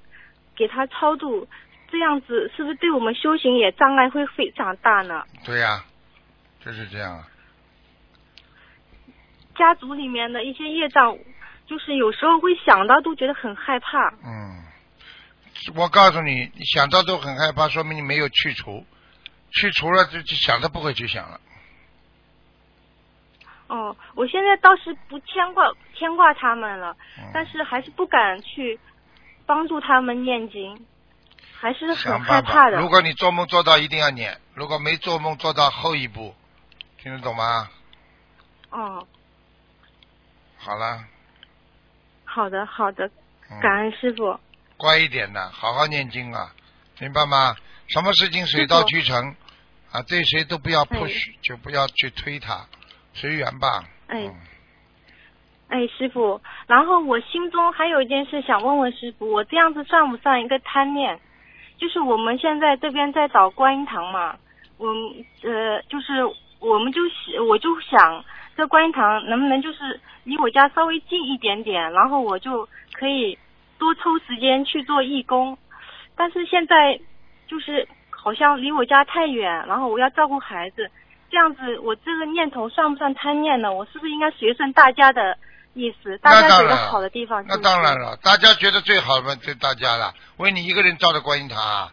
[0.57, 1.46] 给她超度，
[1.90, 5.24] 这样子是不是对我们修行也障碍会非常大呢？
[5.44, 5.85] 对呀、
[6.64, 7.24] 就是这样啊。
[9.57, 11.18] 家族里面的一些业障，
[11.66, 14.09] 就是有时候会想到都觉得很害怕。
[14.24, 14.62] 嗯，
[15.74, 18.87] 我告诉你，你想到都很害怕，说明你没有去除，
[19.50, 21.40] 去除了就就想都不会去想了。
[23.68, 28.80] 哦，我现在倒是不牵挂牵挂他们了，嗯、但是还是不敢去
[29.44, 30.87] 帮助他们念经，
[31.61, 32.18] 还是很。
[32.22, 32.78] 害怕的。
[32.78, 36.34] 如果你做梦做到，一定要念；如果没做梦做到后一步，
[36.96, 37.68] 听得懂吗？
[38.70, 39.06] 哦，
[40.56, 41.04] 好了，
[42.24, 43.06] 好的好的，
[43.50, 44.40] 嗯、感恩师傅。
[44.78, 46.54] 乖一点的，好好念经啊，
[47.00, 47.54] 明白吗？
[47.88, 49.35] 什么事情水到渠成
[49.90, 52.66] 啊，对谁都不要 push，、就不要去推他，
[53.14, 53.85] 随缘吧。
[54.07, 54.35] 哎嗯
[55.68, 61.20] 哎，师傅，然后我心中还有一件事想问问师傅，我这样子算不算一个贪念？
[61.77, 64.35] 就是我们现在这边在找观音堂嘛，
[64.79, 64.88] 我
[65.42, 66.24] 呃，就是
[66.59, 67.03] 我们就
[67.44, 68.24] 我就想
[68.57, 73.38] 这观音堂能不能就是离我家稍微近一点点，然后我就可以
[73.79, 75.57] 多抽时间去做义工。
[76.16, 76.98] 但是现在
[77.48, 80.90] 就是好像离我家太远，然后我要照顾孩子，
[81.30, 83.72] 这样子我这个念头算不算贪念呢？
[83.72, 85.37] 我是不是应该随顺大家的
[85.74, 86.18] 意思？
[86.18, 90.14] 大家觉得好的地方就那当然了，大家觉得最好嘛就大家了。
[90.37, 91.92] 为你一个人造的观音堂啊，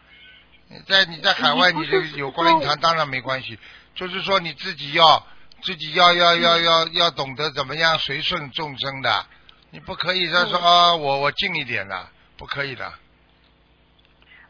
[0.68, 3.58] 你在你在海外你就有观音堂，当然没关系。
[3.94, 5.26] 就是说你自己要
[5.62, 9.26] 自己要要要要要懂得怎么样随顺众生的，
[9.70, 12.92] 你不可以再说啊我我近一点的，不可以的。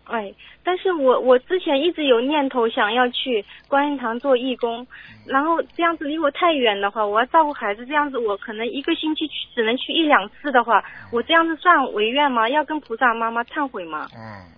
[0.05, 0.33] 哎，
[0.67, 4.85] 但是我我之前一直有念头想要去观音堂做义工，
[5.25, 12.49] 然后这样子离我太远的话，我要照顾孩子，这样子我可能一个星期去只能去一两次的话，我这样子算违愿吗？
[12.49, 14.09] 要跟菩萨妈妈忏悔吗？
[14.13, 14.51] 嗯，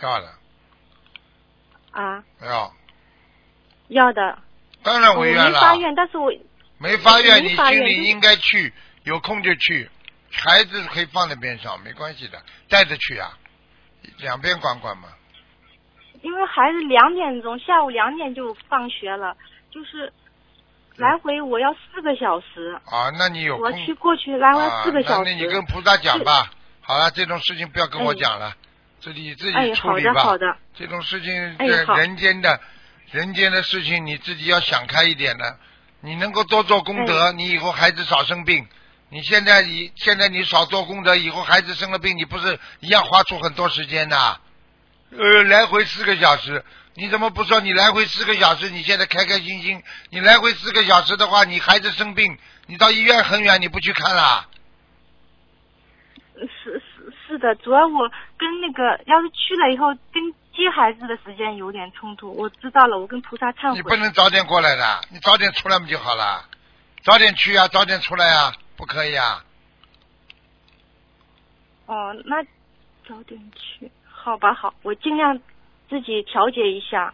[0.00, 0.28] 要的，
[1.90, 2.72] 啊，要，
[3.88, 4.38] 要的。
[4.84, 5.50] 当然我违愿了。
[5.50, 6.32] 没发愿，但是我
[6.78, 9.90] 没发愿，你心里应该去，有空就去。
[10.30, 13.36] 孩子可以放在边上，没关系的，带着去啊，
[14.18, 15.08] 两边管管嘛。
[16.22, 19.36] 因为孩子两点钟，下午两点就放学了，
[19.70, 20.12] 就是
[20.96, 25.30] 来回我要四个小时，啊，那你有空我去过去来回啊，四个小时。
[25.30, 26.50] 那你跟菩萨讲吧。
[26.80, 28.54] 好了，这种事情不要跟我讲了，
[29.00, 30.12] 自己自哎己，处好理吧。
[30.14, 32.60] 的好的，这种事情，哎人间的，
[33.10, 35.58] 人间的事情，你自己要想开一点的。
[36.00, 38.66] 你能够多做功德，哎你以后孩子少生病。
[39.10, 44.40] 你现在你现在你少做功德，以后孩子生了病，你不是一样花出很多时间的？
[45.18, 48.70] 呃，来回四个小时，你怎么不说你来回四个小时？
[48.70, 54.48] 你现在开开心心，你来回四个小时的话，你孩子生病，你到医院很远，你不去看啦？
[56.34, 56.48] 是
[56.80, 63.94] 是是的，主要我跟那个要是去了以后跟接孩子的时间有点冲突，我知道了，我跟菩萨忏你不。
[63.96, 66.44] 能早点过来的，你早点出来不就好了？
[67.02, 69.44] 早点去啊，早点出来啊，不可以啊？
[71.86, 72.42] 哦，那
[73.06, 73.90] 早点去，
[74.22, 75.36] 好吧，好，我尽量
[75.90, 77.12] 自己调节一下。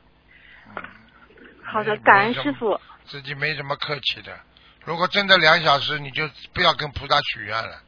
[1.64, 2.78] 好的，感恩师傅。
[3.06, 4.38] 自己没什么客气的。
[4.84, 7.82] 如果真的两小时，你就不要跟菩萨许愿了。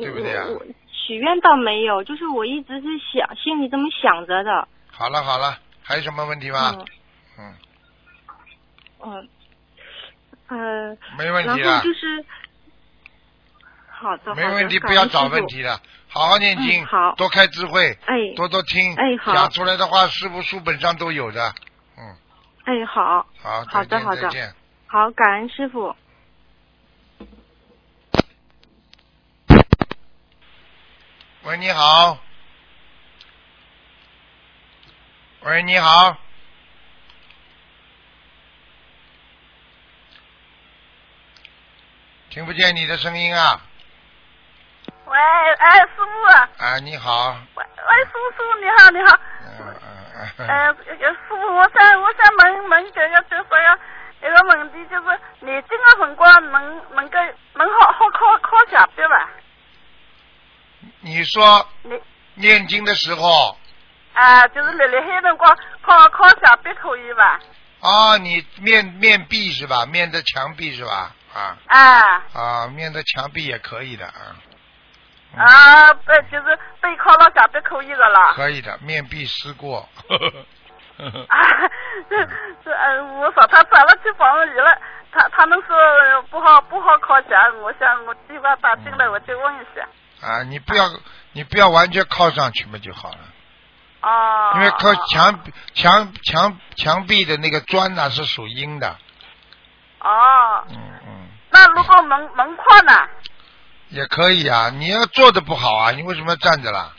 [0.00, 0.46] 对不对啊
[0.90, 4.66] 许愿倒没有，就是我一直是想心里这么想着的。
[4.90, 6.72] 好了好了，还有什么问题吗？
[7.38, 7.54] 嗯
[9.04, 9.28] 嗯，
[10.48, 12.24] 嗯呃，没问题了然后，就是
[13.98, 15.46] 好的，没问题，不要找问。
[15.46, 21.54] 题了，好好念经，嗯好多开智慧，哎多多听，哎好讲出来的话，师傅书本上都有的。
[21.96, 22.16] 嗯，
[22.64, 24.54] 哎，好，好，好的好的。
[24.86, 25.96] 好，感恩师傅。
[31.44, 32.18] 喂，你好。
[35.40, 36.18] 喂，你好。
[42.28, 43.65] 听不见你的声音啊！
[45.06, 45.16] 喂，
[45.58, 47.36] 哎，师傅，啊，你好。
[47.54, 49.16] 喂喂，叔叔，你好，你好。
[49.40, 49.74] 嗯
[50.16, 50.48] 嗯嗯。
[50.48, 57.18] 呃，师傅，我想我想问问一个就是要一个问题，就是你这个辰光能能够
[57.54, 59.30] 能好好考考下笔吧？
[61.00, 62.02] 你说念
[62.34, 63.56] 念经的时候
[64.12, 67.38] 啊，就是立立海辰光考考下笔可以吧？
[67.80, 69.86] 啊，你面面壁是吧？
[69.86, 71.12] 面的墙壁是吧？
[71.32, 74.34] 啊啊啊，面的墙壁也可以的啊。
[75.36, 78.32] 嗯啊，呃，就是背靠了下笔可以的啦。
[78.34, 79.86] 可以的，面壁思过。
[80.96, 81.36] 啊，
[82.08, 82.24] 这
[82.64, 84.78] 这嗯，我说他转了去防疫了，
[85.12, 85.76] 他他们说
[86.30, 89.86] 不好不好靠墙，我想我计划打进来，我就问一下。
[90.26, 90.88] 啊，你不要
[91.32, 93.18] 你不要完全靠上去嘛就好了，
[94.00, 94.52] 哦。
[94.54, 95.38] 因为靠墙
[95.74, 98.96] 墙墙墙壁的那个砖呐、是属阴的，
[100.00, 103.06] 哦，嗯嗯，那如果门门框呢？
[103.88, 104.70] 也可以啊。
[104.70, 106.92] 你要做的不好啊，你为什么要站着啦？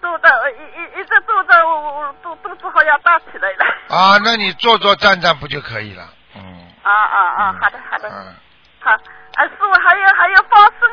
[0.00, 3.64] 坐的一一一直坐着，我我我肚肚子好像大起来了。
[3.88, 6.08] 啊，那你坐坐站站不就可以了？
[6.36, 6.68] 嗯。
[6.82, 7.50] 啊啊啊！
[7.50, 8.34] 嗯好的好的，嗯，
[8.80, 8.90] 好。
[8.90, 10.88] 啊，师傅还有还有放生，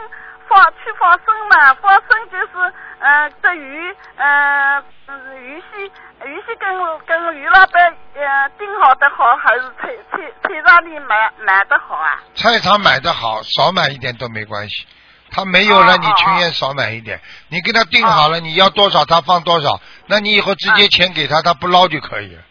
[0.47, 1.73] 放去放生嘛？
[1.75, 5.85] 放生就是呃，这鱼呃嗯鱼须
[6.25, 12.23] 鱼须跟跟鱼老板呃订好的好，还是菜菜菜场里买买的好啊？
[12.33, 14.87] 菜场买的好，少买一点都没关系。
[15.31, 17.21] 他没有了，你情愿少买一点。
[17.47, 22.41] 你给他定好了，你要多少他放多少，那你以后直接钱给他，他不捞就可以了。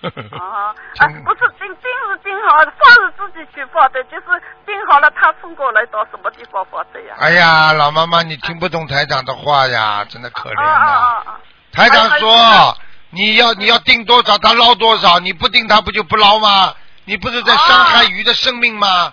[0.00, 7.16] 哦，啊听， 不是订订是订好，放是自己去放的，就是订好了他送过来到什么地方放的呀？
[7.18, 11.38] 哎呀，老妈妈，你听不懂台长的话呀，真的可怜啊！
[11.72, 12.76] 台长说，
[13.10, 16.74] 你要你要定多少，他捞多少，你不定他不就不捞吗？
[17.04, 19.12] 你不是在伤害鱼的生命吗？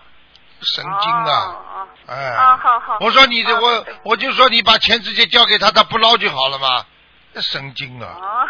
[0.62, 1.30] 神经啊！
[1.30, 6.86] 哦哎，啊好好我说你这我我就说你把钱直接交给他，他不捞就好了嘛。
[7.34, 8.16] 这神经啊！
[8.22, 8.48] 哦。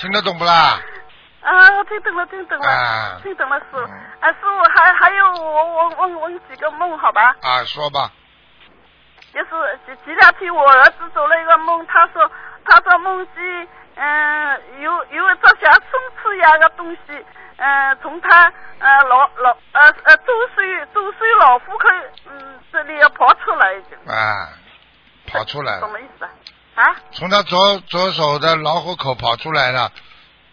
[0.00, 0.78] 听得懂不啦？
[1.42, 3.78] 啊，我听懂了，听懂了，啊听懂了，师傅。
[3.78, 3.90] 嗯
[4.20, 7.34] 啊，师傅还还有我我我我有几个梦好吧？
[7.42, 8.10] 啊，说吧。
[9.32, 9.50] 就是
[9.86, 12.30] 前前两天我儿子做了一个梦，他说
[12.64, 17.24] 他说梦见嗯有有一只像松鼠一样的东西，
[17.58, 21.88] 嗯从他呃老老呃呃周岁周岁老虎口
[22.30, 24.48] 嗯这里要跑出来，啊，
[25.26, 26.24] 跑出来了，什么意思
[26.74, 26.84] 啊？
[26.84, 26.96] 啊？
[27.12, 29.90] 从他左左手的老虎口跑出来了。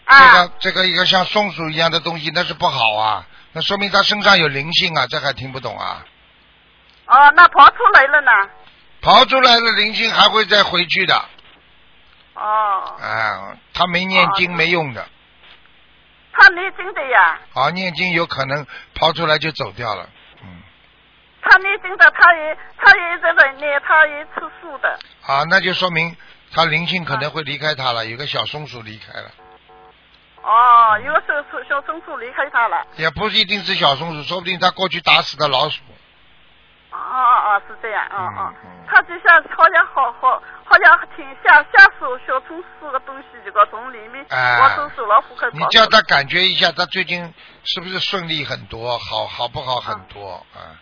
[0.06, 6.06] 这啊个这个一个像松鼠一样的东西，那是不好啊，那说明他身上有灵性啊，这还听不懂啊？
[7.06, 8.32] 哦，那跑出来了呢？
[9.02, 11.16] 跑出来了灵性还会再回去的，
[12.36, 15.06] 哦，啊，他没念经哦没用的，
[16.34, 17.40] 他念经的呀。
[17.54, 18.66] 啊，念经有可能
[18.96, 20.10] 跑出来就走掉了，
[20.42, 20.62] 嗯，
[21.42, 25.00] 他念经的，他也他也在这念，他也吃素的。
[25.26, 26.16] 啊，那就说明
[26.52, 29.32] 他灵性可能会离开他了，有个小松鼠离开了，
[30.42, 32.86] 哦，有个小松小松鼠离开他了。
[32.98, 35.82] 也不一定是小松鼠，说不定他过去打死的老鼠，
[36.92, 50.78] 哦哦哦，是这样，哦嗯哦嗯，他就像好像好好好像挺像像手小松鼠的东西，这个从里面哎往手手老虎开你叫他感觉一下，他最近是不是顺利很多，好好不好很多啊？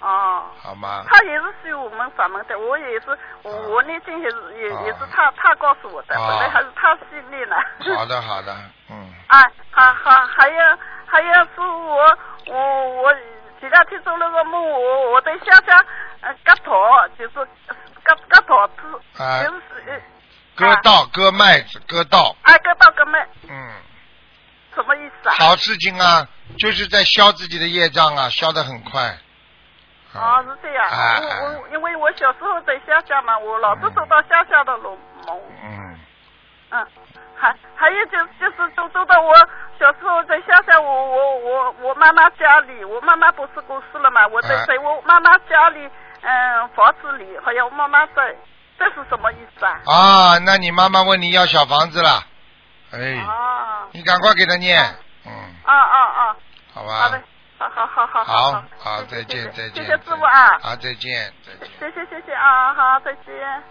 [0.00, 0.44] 哦。
[0.62, 1.04] 好吗？
[1.08, 7.56] 他也是学我们法门的，我也是，我啊我念经也是也啊也是他他告诉我的，啊本来还是他训练呢。
[7.96, 8.54] 好的好的，
[8.90, 13.14] 嗯，哎， 好好，还有还有是我我我
[13.60, 15.84] 前两天做了个梦，我我在乡下
[16.24, 16.72] 呃割头，
[17.18, 17.34] 就是
[18.02, 20.00] 割割头子，啊就是呃
[20.56, 23.72] 割稻割麦子割稻，啊割稻割麦，嗯，
[24.74, 25.34] 什么意思啊？
[25.38, 26.26] 好事情啊，
[26.58, 29.18] 就是在消自己的业障啊，消得很快。
[30.14, 30.88] 哦，啊是这样。
[30.88, 35.40] 啊我我因为我小时候在乡下嘛，我老是走到乡下的路梦。
[35.62, 35.98] 嗯，
[36.70, 36.86] 嗯，
[37.36, 39.34] 还还有就就是走走到我
[39.78, 45.90] 小时候在乡下，我我我我妈妈家里，我妈妈不是过世了嘛，我在哎在我妈妈家里，
[46.26, 48.34] 嗯，房子里，还有妈妈在，
[48.78, 49.80] 这是什么意思啊？
[49.84, 52.24] 啊，那你妈妈问你要小房子了，
[52.92, 54.82] 哎，啊你赶快给她念，
[55.26, 55.32] 嗯，
[55.64, 56.36] 啊啊啊！
[56.72, 56.94] 好吧。
[56.94, 57.22] 好的，
[57.58, 59.84] 好好好好好，好，再见，再见。
[59.84, 61.68] 谢谢师傅啊，好，再见，再见。
[61.78, 63.62] 谢谢谢谢啊，好，再见。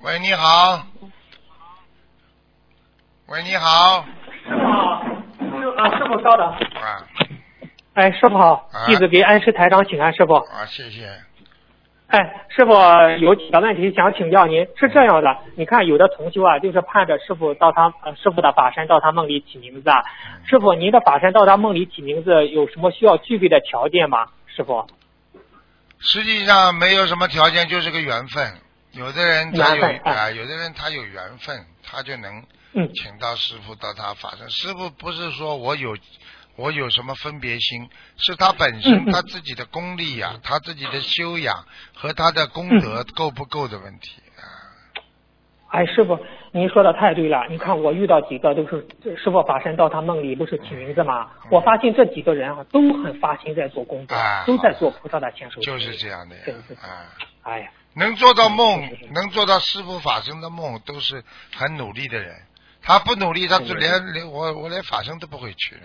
[0.00, 0.86] 喂，你好。
[3.26, 4.04] 喂，你好。
[4.42, 5.04] 师傅好，
[5.60, 6.46] 师啊，师傅稍等。
[6.46, 7.06] 啊
[7.92, 10.34] 哎，师傅好啊，弟子给恩师台长请安，师傅。
[10.34, 11.08] 啊，谢谢。
[12.06, 12.72] 哎，师傅
[13.20, 20.02] 有几个问题想请教您，是这样的，你看有的同修啊，就是盼着师傅到他呃师傅的法身到他梦里起名字啊，
[20.44, 24.26] 师傅您的法身到他梦里起名字有什么需要具备的条件吗？
[24.46, 24.86] 师傅？
[25.98, 28.54] 实际上没有什么条件，就是个缘分。
[28.92, 32.42] 有的人他有啊，有的人他有缘分，他就能
[32.72, 34.48] 嗯请到师傅到他法身。
[34.50, 35.96] 师傅不是说我有
[36.56, 41.64] 我有什么分别心，是他本身他自己的功力呀、他自己的修养
[41.94, 44.42] 和他的功嗯德够不够的问题啊。
[45.68, 46.18] 哎，师傅，
[46.52, 47.46] 您说的太对了。
[47.48, 48.84] 你看，我遇到几个都是
[49.16, 51.30] 师傅法身到他梦里，不是起名字吗？
[51.44, 55.60] 嗯我发现这几个人啊，都很发心在做功德，哎都在做菩萨的千手。
[55.60, 56.42] 就是这样的呀
[56.82, 61.24] 啊，哎呀，能做到梦能做到师傅法身的梦，都是
[61.56, 62.34] 很努力的人。
[62.82, 65.82] 他不努力，他就嗯连连我我连法身都不会去的，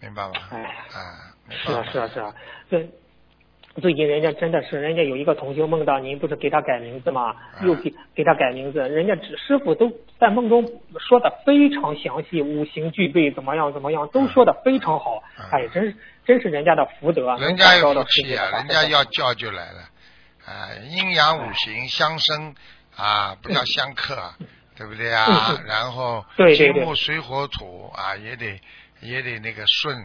[0.00, 0.32] 明白吗？
[0.50, 2.34] 哎啊，是啊是啊是啊，
[2.70, 2.88] 最
[3.80, 7.34] 最近人家真的是，人家有一个同学梦到您不是给他改名字吗？
[7.60, 10.64] 嗯又给给他改名字，人家只师傅都在梦中
[10.98, 15.44] 说的非常详细，五行具备怎么样怎么样，都说的非常好嗯。
[15.52, 18.08] 哎，真是真是人家的福德，人家有的法
[18.58, 19.80] 人家要叫就来了，
[20.46, 22.54] 啊，阴阳五行相生
[22.96, 24.32] 啊，不叫相克，
[24.76, 25.58] 对不对啊？
[25.66, 26.24] 然后
[26.54, 28.60] 金木水火土啊，也得
[29.00, 29.96] 也得那个顺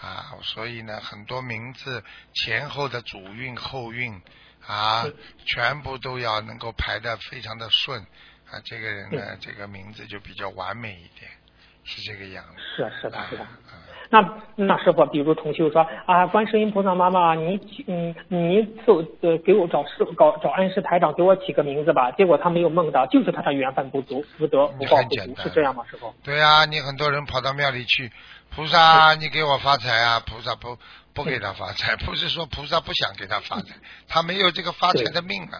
[0.00, 2.02] 啊，所以呢，很多名字
[2.32, 4.14] 前后的主运后运
[4.66, 8.00] 啊嗯，全部都要能够排的非常的顺
[8.50, 9.18] 啊，这个人嗯。
[9.18, 11.30] 呢，这个名字就比较完美一点，
[11.84, 12.62] 是这个样子。
[12.76, 13.42] 是啊是的是的。
[13.42, 13.48] 啊
[14.10, 22.10] 那那师傅，比如同修说啊，观世音菩萨妈妈，你起嗯，你就呃给我找师傅找找恩师台长给我起个名字吧。
[22.12, 26.14] 结果他没有梦到，就是他的缘分不足，福德福报不足，是这样吗，师傅？
[26.22, 28.12] 对啊，你很多人跑到庙里去，
[28.54, 30.76] 菩萨你给我发财啊，菩萨不
[31.14, 33.74] 不给他发财， 不是说菩萨不想给他发财，
[34.08, 35.58] 他没有这个发财的命啊。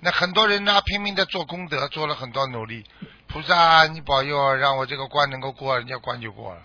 [0.00, 2.84] 那很多人呢，拼命的做功德，做了很多努力，
[3.26, 6.60] 菩萨你保佑让我这个关能够过，人家关就过了，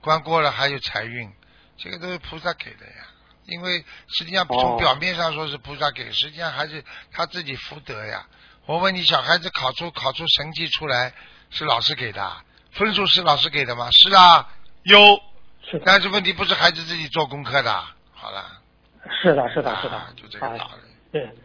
[0.00, 1.30] 关过了还有财运，
[1.76, 3.06] 这个都是菩萨给的呀。
[3.46, 8.26] 因为实际上从哦表面上说是菩萨给，实际上还是他自己福德呀。
[8.66, 11.12] 我问你，小孩子考出考出成绩出来
[11.50, 13.88] 是老师给的啊，分数是老师给的吗？
[13.90, 14.48] 是啊，
[14.84, 14.98] 有。
[15.68, 17.84] 是，但是问题不是孩子自己做功课的。
[18.12, 18.60] 好了，
[19.22, 20.70] 是的，是的，是的啊，就这个哎道
[21.12, 21.18] 理。
[21.18, 21.36] 嗯，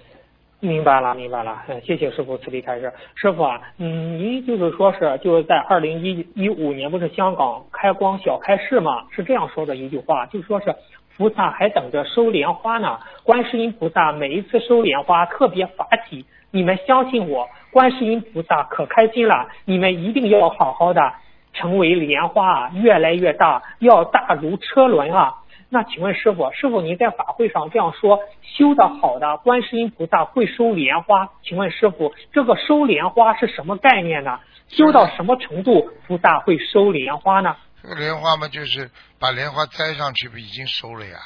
[0.61, 1.63] 明白了，明白了。
[1.67, 2.91] 嗯，谢谢师傅慈悲开示。
[3.15, 9.03] 师傅啊，嗯，您就是说是就是在二零一一五年不是香港开光小开市嘛？
[9.11, 10.73] 是这样说的一句话，就说是
[11.15, 12.99] 菩萨还等着收莲花呢。
[13.23, 19.47] 观世音菩萨每一次收莲花特别法喜，你们相信我，观世音菩萨可开心了。
[19.65, 21.13] 你们一定要好好的
[21.53, 25.35] 成为莲花啊，越来越大，要大如车轮啊。
[25.69, 31.29] 那请问师傅，师傅您在法会上这样说，修的好的观世音菩萨会收莲花？
[31.43, 34.39] 请问师傅，这个收莲花是什么概念呢？
[34.67, 37.55] 修到什么程度菩萨会收莲花呢？
[37.81, 38.89] 这个莲花嘛，就是
[39.19, 41.17] 把莲花栽上去，不已经收了呀？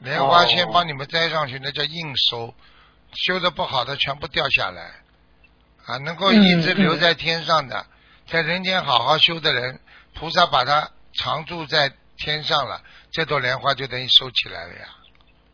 [0.00, 2.52] 莲花哦先帮你们栽上去，那叫硬收，
[3.12, 4.82] 修的不好的全部掉下来。
[5.86, 7.86] 啊，能够一直留在天上的，
[8.26, 9.80] 在人间好好修的人，
[10.14, 14.86] 菩萨把它常住在天上了，这朵莲花就等于收起来了呀。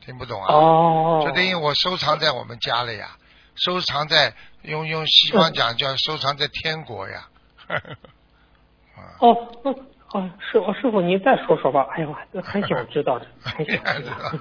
[0.04, 0.54] 听不懂啊？
[0.54, 3.16] 哦，就等于我收藏在我们家了呀，
[3.54, 7.28] 收藏在用用西方讲叫收藏在天国呀。
[7.68, 9.28] 啊，哦
[9.62, 9.74] 哦
[10.12, 11.86] 哦，师傅师傅您再说说吧。
[11.92, 14.32] 哎呦，很想知道的， 很想知道。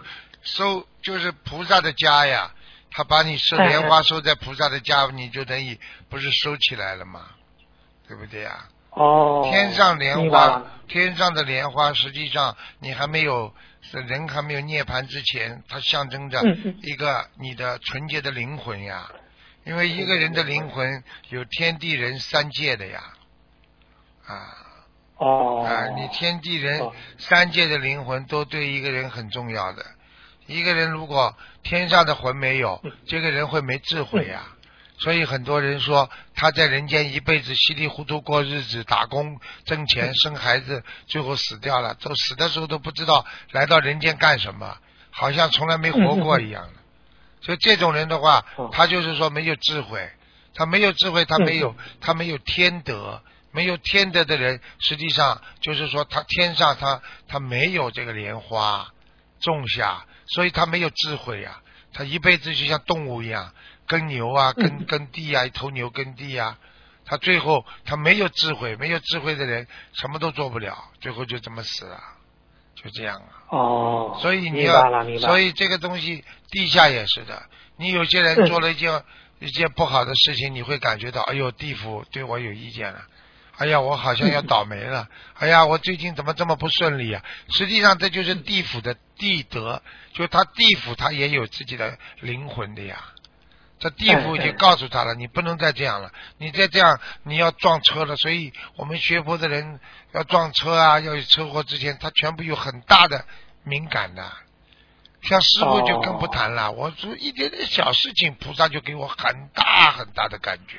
[0.42, 2.52] 收就是菩萨的家呀，
[2.92, 5.78] 他把你收哎莲花收在菩萨的家，你就等于
[6.10, 7.26] 不是收起来了吗？
[8.08, 8.66] 对不对呀？
[8.92, 13.54] 哦，天上莲花天上的莲花，实际上你还没有
[13.92, 16.42] 人还没有涅槃之前，它象征着
[16.82, 19.10] 一个你的纯洁的灵魂呀。
[19.66, 23.04] 因为一个人的灵魂有天地人三界的呀，
[24.26, 24.56] 啊
[25.18, 29.86] 哦，啊，你天地人哦三界的灵魂都对一个人很重要的。
[30.48, 34.48] 一个人如果天上的魂没有嗯，这个人会没智慧呀。
[35.00, 44.78] 所以很多人说他在人间一辈子稀里糊涂过日子，打工挣钱生孩子，最后死掉了，都死的时候都不知道来到人间干什么，
[45.10, 46.74] 好像从来没活过一样的。
[47.42, 50.12] 所以这种人的话哦，他就是说没有智慧，
[50.54, 53.24] 他没有智慧，他没有他没有天德，
[53.54, 58.90] 没有天德的人，实际上就是说他天上他他没有这个莲花
[59.40, 61.62] 种下，所以他没有智慧呀、
[61.94, 63.54] 他一辈子就像动物一样，
[63.90, 66.60] 跟牛啊，耕耕地啊，一头牛耕地啊，
[67.06, 72.00] 他最后他没有智慧，没有智慧的人什么都做不了，最后就这么死了，
[72.76, 73.50] 就这样啊。
[73.50, 75.20] 哦，所以你要。
[75.20, 77.42] 所以这个东西地下也是的。
[77.78, 79.04] 你有些人嗯做了一件
[79.40, 83.02] 一件不好的事情，你会感觉到，哎呦，地府对我有意见了。
[83.58, 85.10] 哎呀，我好像要倒霉了。
[85.34, 87.24] 哎呀，我最近怎么这么不顺利啊？
[87.50, 89.82] 实际上，这就是地府的地德，
[90.14, 93.04] 就他地府他也有自己的灵魂的呀。
[93.80, 98.16] 这地府已经告诉他了，你不能再这样了，你再这样你要撞车了。
[98.18, 99.80] 所以我们学佛的人
[100.12, 103.24] 要撞车啊，要有车祸之前，他全部有很大的
[103.64, 104.24] 敏感的。
[105.22, 110.78] 像师傅就更不谈了，我说一点点小事情，菩萨就给我很大很大的感觉，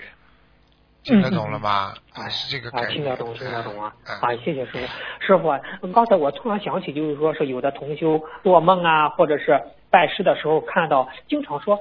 [1.03, 1.95] 听得懂了吗？
[2.15, 2.95] 啊，是这个啊，感觉。
[2.97, 3.93] 听得懂，听得懂啊！
[4.07, 4.79] 啊啊，谢谢师傅。
[5.27, 5.61] 师傅啊，
[5.95, 11.79] 刚才我突然想起，就是说是有的同修做梦啊，或者是拜师的时候看到，经常说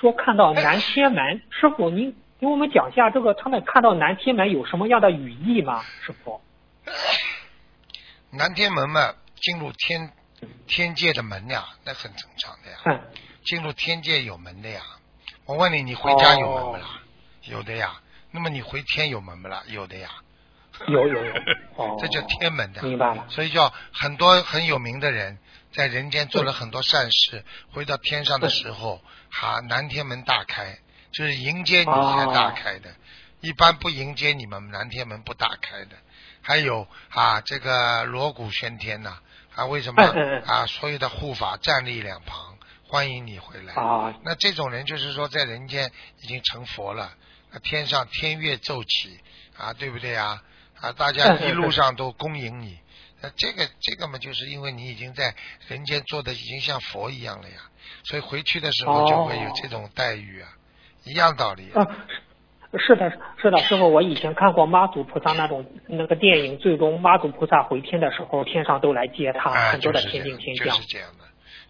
[0.00, 1.42] 说看到南天门。
[1.50, 5.82] 师傅，您给我们讲一下这个他们看到南天门有什么样的语义吗？
[6.04, 6.40] 师傅？
[8.30, 10.12] 南天门嘛，进入天
[10.66, 12.78] 天界的门呀，那很正常的呀。
[12.84, 13.00] 嗯，
[13.44, 14.80] 进入天界有门的呀。
[15.46, 16.82] 我问你，你回家有门不啦？
[16.82, 17.00] 哦
[17.44, 18.00] 有的呀。
[18.30, 19.64] 那么你回天有门不啦？
[19.68, 20.08] 有的呀。
[20.86, 21.32] 有有有。
[21.76, 22.82] 哦，这叫天门的。
[22.82, 23.26] 明白了。
[23.28, 25.38] 所以叫很多很有名的人，
[25.72, 29.00] 在人间做了很多善事，回到天上的时候，
[29.30, 30.78] 哈，南天门大开，
[31.12, 32.94] 就是迎接你才大开的。
[33.40, 35.96] 一般不迎接你们，南天门不大开的。
[36.42, 39.18] 还有啊，这个锣鼓喧天呐、
[39.54, 40.02] 啊，为什么
[40.46, 40.66] 啊？
[40.66, 43.74] 所有的护法站立两旁，欢迎你回来。
[43.74, 45.90] 啊，那这种人就是说，在人间
[46.22, 47.14] 已经成佛了，
[47.50, 49.20] 那天上天乐奏起
[49.56, 50.42] 啊，对不对啊？
[50.80, 52.78] 啊，大家一路上都恭迎你。
[53.20, 55.34] 那这个这个嘛，就是因为你已经在
[55.68, 57.69] 人间做的已经像佛一样了呀，
[58.04, 60.48] 所以回去的时候就会有这种待遇啊，
[61.04, 61.70] 一样道理。
[61.72, 61.86] 啊，
[62.78, 70.86] 是的，是的，师傅，我以前看过妈祖菩萨那种那个电影，最终妈祖菩萨回天的时候，天上都来接他，啊，很多的天兵天将就是。
[70.86, 71.24] 这样的。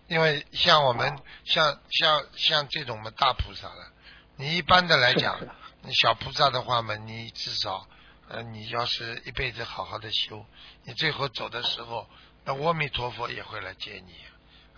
[0.09, 3.93] 因为像我们像像像这种嘛大菩萨了，
[4.37, 5.51] 你一般的来讲是是，
[5.83, 7.87] 你小菩萨的话嘛，你至少
[8.29, 10.45] 呃，你要是一辈子好好的修，
[10.85, 12.07] 你最后走的时候，
[12.45, 14.13] 那阿弥陀佛也会来接你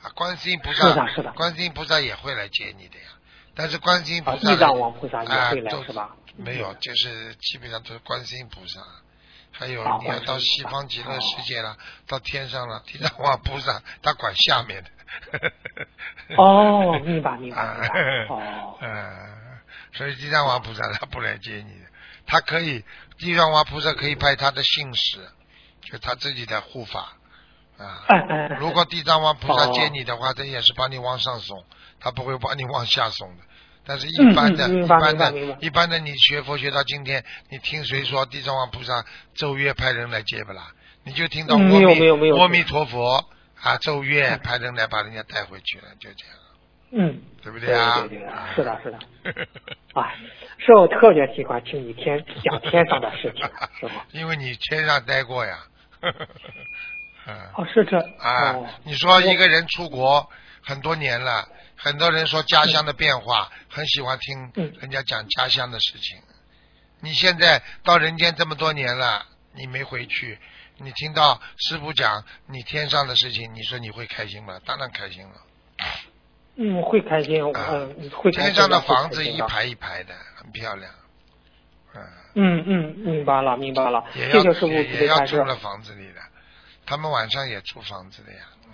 [0.03, 3.05] 啊，观世音菩萨是的是的观世音菩萨也会来接你的呀。
[3.55, 6.17] 但是观世音菩啊，萨呢地藏王菩萨也啊会来都是吧？
[6.37, 8.81] 没有，就是基本上都是观世音菩萨。
[9.55, 11.77] 还有啊你要到西方极乐世界了，
[12.07, 14.91] 到天上了，地藏王菩萨他管下面的。
[16.39, 17.99] 哦，明白明白啊明白。
[18.35, 19.61] 哦，嗯，
[19.93, 21.87] 所以地藏王菩萨他不来接你的，
[22.27, 22.83] 他可以，
[23.19, 25.21] 地藏王菩萨可以派他的信使，
[25.83, 27.13] 就他自己的护法
[27.79, 28.05] 啊。
[28.09, 31.65] 哎哎哎，如果地藏王菩萨哦接你的话，他也是把你往上送，
[32.01, 33.43] 他不会把你往下送的。
[33.85, 39.05] 但是，一般的、一般的一般的，你学佛学到今天，你听谁说地藏王菩萨
[39.35, 40.69] 奏乐派人来接不啦？
[41.03, 43.27] 你就听到阿嗯弥、阿弥陀佛
[43.61, 46.37] 啊奏乐派人来把人家带回去了，就这样，
[46.93, 47.99] 嗯，对不对啊？
[48.09, 48.99] 对对，是的是的。
[49.95, 50.13] 啊，
[50.59, 53.45] 师傅特别喜欢听你天讲天上的事情，
[53.81, 54.01] 师傅。
[54.13, 55.59] 因为你天上待过呀。
[57.27, 57.99] 嗯哦，是这。
[58.19, 60.29] 啊哦，你说一个人出国
[60.63, 66.19] 很多年了，很多人说家乡的变化，很喜欢听嗯人家讲家乡的事情。
[67.01, 70.39] 你现在到人间这么多年了，你没回去，
[70.79, 74.61] 你听到师傅讲你天上的事情，你说你会开心吗？
[74.65, 75.35] 当然开心了。
[76.57, 80.91] 嗯，会开心，啊嗯，会开心天上的房子一排一排的，很漂亮。
[81.95, 82.03] 嗯，
[82.35, 85.07] 嗯嗯，明白了明白了，也要谢谢师傅也。
[85.07, 86.12] 要住了房子里的，
[86.93, 88.41] 他们晚上也租房子的呀。
[88.67, 88.73] 嗯。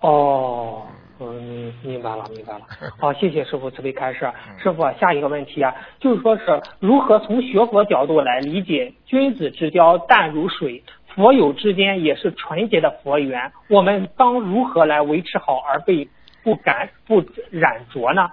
[0.00, 0.88] 哦，
[1.20, 2.66] 嗯，明白了，明白了。
[2.98, 4.24] 好， 谢谢师傅慈悲开示。
[4.48, 10.82] 嗯师傅，下一个问题啊，就是说是如何从学佛角度来理解君子之交淡如水，
[11.14, 16.08] 佛友之间也是纯洁的佛缘，我们当如何来维持好而被
[16.42, 18.28] 不感不染浊呢？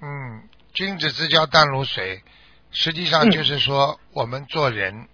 [0.00, 0.42] 嗯，
[0.72, 2.22] 君子之交淡如水，
[2.70, 5.08] 实际上就是说我们做人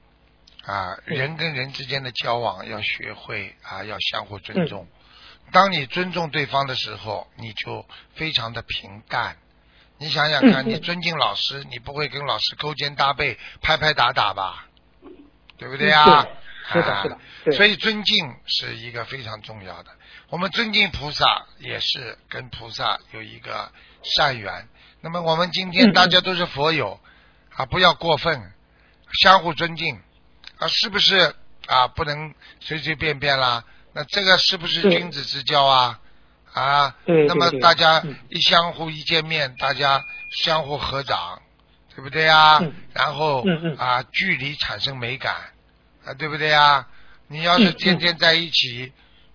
[0.65, 4.87] 啊，人跟人之间的交往要学会啊，要相互尊重。
[5.53, 9.37] 当你尊重对方的时候，你就非常的平淡。
[9.99, 14.67] 你想想看，你尊敬老师，你不会跟老师勾肩搭背、拍拍打打吧？
[15.59, 16.27] 对不对啊？
[16.73, 19.91] 是的啊是的对所以尊敬是一个非常重要的。
[20.29, 24.69] 我们尊敬菩萨，也是跟菩萨有一个善缘。
[25.01, 27.01] 那么我们今天大家都是佛友
[27.57, 28.53] 啊，不要过分，
[29.21, 30.01] 相互尊敬
[30.61, 31.35] 啊，是不是
[31.67, 31.89] 啊？
[31.89, 33.65] 不能随随便便啦。
[33.93, 35.99] 那这个是不是君子之交啊？
[36.53, 40.05] 啊，对那么大家嗯一相互一见面，大家
[40.45, 41.41] 相互合掌，
[41.95, 42.59] 对不对啊？
[42.63, 43.45] 嗯然后
[43.79, 45.35] 啊，距离产生美感
[46.05, 46.87] 啊，对不对啊？
[47.29, 48.93] 你要是天天在一起，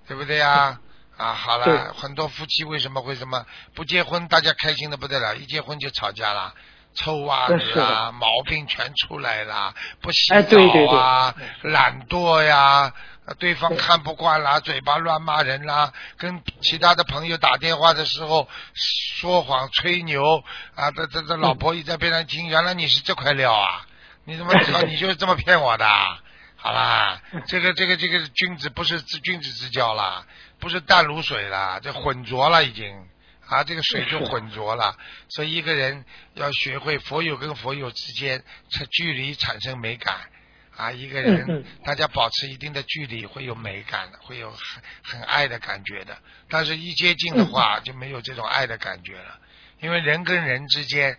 [0.07, 0.79] 对不对啊？
[1.17, 6.53] 啊，好了，很多夫妻为什么会什么不结婚，大家开心的不得了，一结婚就吵架了。
[6.95, 11.71] 臭袜子啊，毛病全出来了，不洗哎对对澡啊，对。
[11.71, 12.91] 懒惰呀，
[13.25, 20.43] 呃对方看不惯啦，嘴巴乱骂人啦，跟其他的朋友打电话的时候说谎吹牛
[20.75, 23.85] 啊，这这这老婆一在边上听，原来你是这块料啊，
[24.23, 26.19] 你怎么知道 你就是这么骗我的啊？
[26.57, 30.25] 好啦，这个这个这个君子不是之君子之交啦，
[30.59, 33.07] 不是淡如水啦，这混浊了已经
[33.47, 34.97] 啊，这个水就浑浊了。
[35.29, 40.29] 所以一个人要学会佛友跟佛友之间这距离产生美感
[40.75, 46.17] 啊，一个人、大家保持一定的距离会有美感的，会有很很爱的感觉的。
[46.49, 49.39] 但是一接近的话就没有这种爱的感觉了，
[49.79, 51.17] 因为人跟人之间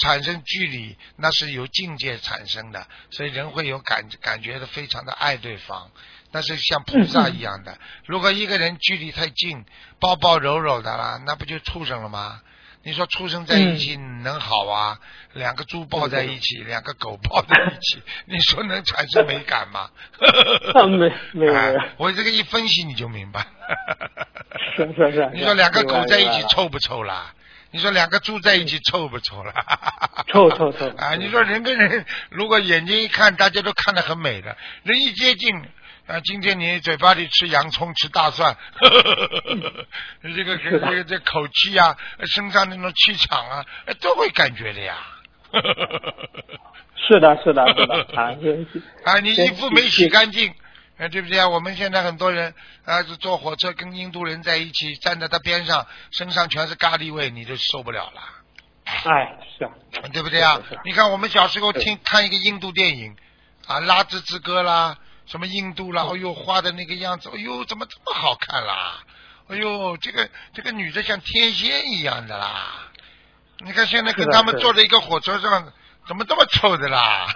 [0.00, 5.90] 产生距离，那是由境界产生的，所以人会有感感觉的非常的爱对方。
[6.30, 9.64] 那是像菩萨一样的，如果一个人距离太近，
[9.98, 12.40] 抱抱揉揉的啦，那不就畜生了吗？
[12.84, 14.98] 你说畜生在一起能好啊？
[15.34, 19.90] 两个猪抱在一起，两个狗抱在一起， 你说能产生美感吗？
[20.86, 21.80] 没没有。
[21.98, 23.46] 我这个一分析你就明白。
[24.76, 25.30] 是是是。
[25.34, 27.34] 你说两个狗在一起臭不臭啦？
[27.70, 29.52] 你说两个猪在一起臭不臭啦？
[30.28, 30.88] 臭臭臭。
[30.96, 35.62] 啊，你说人跟人如果眼睛一看，大家都看得很美的，人一接近。
[36.08, 38.56] 啊，今天你嘴巴里吃洋葱、吃大蒜，
[40.22, 41.94] 这个这个这口气啊，
[42.24, 43.66] 身上那种气场啊，
[44.00, 44.96] 都会感觉的呀。
[46.96, 48.32] 是的，是的，是的 啊！
[49.04, 50.50] 啊，你衣服没洗干净，
[50.98, 51.46] 啊，对不对啊？
[51.46, 52.54] 我们现在很多人
[52.86, 58.22] 啊，是坐火车跟印度人在一起，站在他边上，身上全是咖喱味，你就受不了了。
[58.84, 59.70] 哎，是啊，
[60.10, 60.58] 对不对啊？
[60.86, 63.14] 你看我们小时候听看一个印度电影
[63.66, 64.96] 啊，《拉兹之歌》啦。
[65.28, 66.06] 什么印度啦？
[66.10, 69.04] 哎呦，画的那个样子，哎呦，怎么这么好看啦？
[69.48, 72.90] 哎呦，这个这个女的像天仙一样的啦！
[73.64, 75.72] 你看现在跟他们坐在一个火车上，
[76.06, 77.26] 怎么这么臭的啦？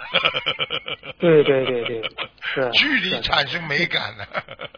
[1.19, 2.01] 对对对对，
[2.41, 2.69] 是。
[2.73, 4.27] 距离产生美感的。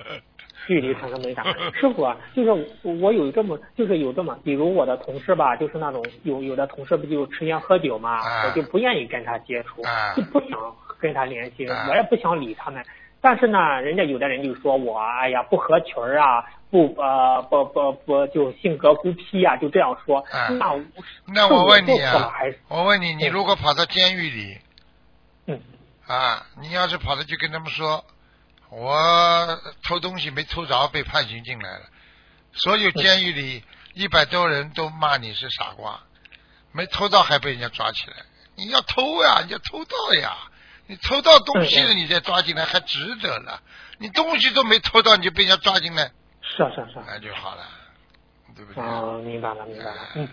[0.68, 1.46] 距离产生美感。
[1.80, 2.50] 师傅啊，就是
[2.82, 9.84] 我有这么，就是有这么，比如我的同事吧，就是那种有有的同事不就吃烟喝酒嘛，我就不愿意跟他接触，
[10.16, 10.60] 就不想
[11.00, 12.84] 跟他联系，我也不想理他们。
[13.26, 20.24] 但是呢，人家有的人就说我，哎呀，不合群啊，不呃不不不，就性格孤僻啊，就这样说。
[20.32, 20.80] 那
[21.26, 22.32] 那我问你啊，
[22.68, 24.60] 我问你，你如果跑到监狱里，
[25.48, 25.60] 嗯，
[26.06, 28.06] 啊，你要是跑到去跟他们说，
[28.70, 31.86] 我偷东西没偷着，被判刑进来了，
[32.54, 33.64] 所有监狱里
[33.96, 36.00] 一百多人都骂你是傻瓜，
[36.72, 38.18] 没偷到还被人家抓起来，
[38.56, 40.38] 你要偷呀，你要偷到呀。
[40.88, 43.60] 你偷到东西了，你再抓进来还值得了。
[43.98, 46.12] 你东西都没偷到，你就被人家抓进来，
[46.42, 47.64] 是啊是啊是啊，那就好了，
[48.56, 48.84] 对不对？
[48.84, 50.28] 哦，明白了明白了，嗯，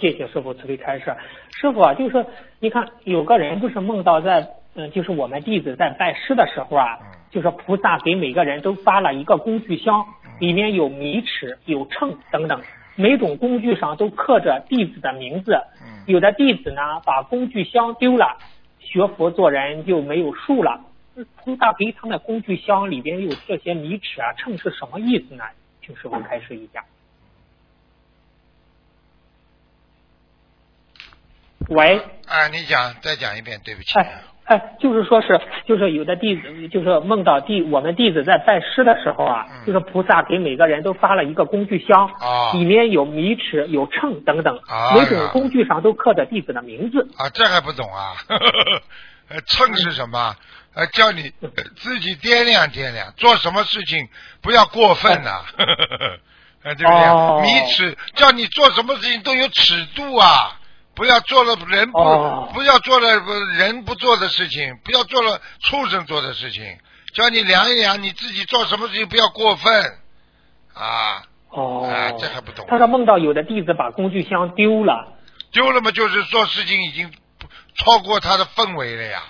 [0.00, 1.14] 谢谢师傅慈悲开示。
[1.52, 2.24] 师傅啊，就是
[2.60, 6.98] 你看有个人不是梦到在嗯，就是我们弟子在拜师的时候啊，
[7.30, 10.06] 就是菩萨给每个人都发了一个工具箱，
[10.40, 12.62] 里面有米尺、有秤等等，
[12.96, 15.60] 每种工具上都刻着弟子的名字。
[16.06, 18.36] 有的弟子呢，把工具箱丢了。
[18.84, 20.80] 学佛做人就没有数了。
[21.36, 25.44] 菩萨给他的工具箱里边有这些米尺啊秤是什么意思呢？
[25.80, 26.84] 请师傅开示一下。
[31.68, 31.98] 喂。
[32.26, 33.98] 啊，你讲，再讲一遍，对不起。
[33.98, 34.22] 哎，
[34.78, 42.08] 就是说是，就是有的弟子，就是梦到弟我们弟子在拜师的时候啊，就是菩萨给每个人都发了一个工具箱，
[42.52, 47.08] 里面有米尺、有秤等等，啊每种工具上都刻着弟子的名字。
[47.16, 48.12] 啊，这还不懂啊？
[49.46, 50.36] 秤是什么？
[50.74, 51.30] 呃，叫你
[51.76, 54.08] 自己掂量掂量，做什么事情
[54.42, 55.42] 不要过分呐，
[56.62, 57.42] 对不对？
[57.42, 60.58] 米尺叫你做什么事情都有尺度啊。
[60.94, 61.98] 不要做了人不
[62.54, 63.08] 不要做了
[63.58, 66.62] 人不做的事情，不要做了畜生做的事情。
[67.14, 69.72] 叫你量一量，你自己做什么事情不要过分
[70.74, 71.22] 啊！
[71.50, 72.66] 哦，这还不懂。
[72.68, 75.12] 他说梦到有的弟子把工具箱丢了，
[75.52, 77.12] 丢了嘛，就是做事情已经
[77.76, 79.22] 超过他的氛围了呀，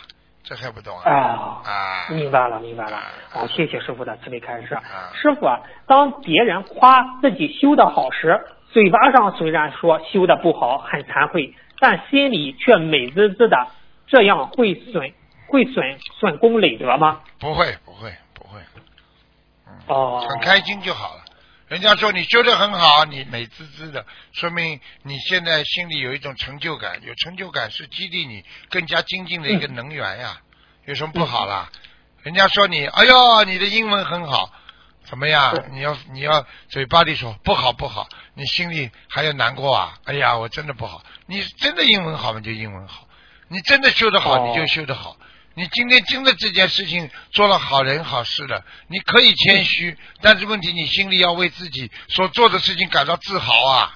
[0.44, 1.12] 这还不懂啊？
[1.64, 3.02] 啊，明白了，明白了。
[3.30, 4.78] 好，谢谢师傅的慈悲开示。
[5.20, 8.46] 师傅啊，当别人夸自己修的好时。
[8.74, 13.68] 嘴巴上虽然说修的不好，很惭愧，但心里却美滋滋的。
[14.08, 15.12] 这样会损
[15.46, 17.20] 会损损功累德吗？
[17.38, 18.58] 不会，不会，不会。
[19.86, 21.22] 哦，很开心就好了。
[21.68, 27.00] 人家说你修的很好，你美滋滋的，说明你现在心里有一种成就感。
[27.04, 30.38] 有成就感是激励你更加精进的一个能源呀。
[30.86, 31.70] 有什么不好啦？
[32.24, 34.50] 人家说你，哎呦，你的英文很好。
[35.04, 35.54] 怎么样？
[35.72, 39.98] 你要你要嘴巴里说不好不好，你心里还要难过啊？
[40.04, 41.04] 哎呀，我真的不好。
[41.26, 42.40] 你真的英文好吗？
[42.40, 43.06] 就英文好。
[43.48, 45.16] 你真的修得好，你就修得好。
[45.54, 53.94] 你今天真的这件事情做了好人好事了，你可以谦虚，但是问题你心里要为自己所做的事情感到自豪啊。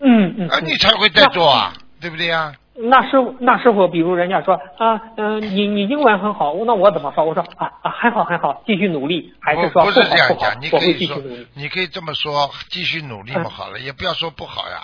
[0.00, 0.48] 嗯嗯。
[0.48, 2.52] 啊，你才会再做啊，对不对呀？
[2.74, 7.24] 那师傅，那师傅，比如人家说啊，嗯，你你英文很好，那我怎么说？
[7.24, 10.60] 我说啊啊，很好很好，继续努力，还是说不是这样讲？
[10.60, 11.16] 你可以说，
[11.54, 14.82] 你可以这么说，继续努力嘛，好了，也不要说不好呀。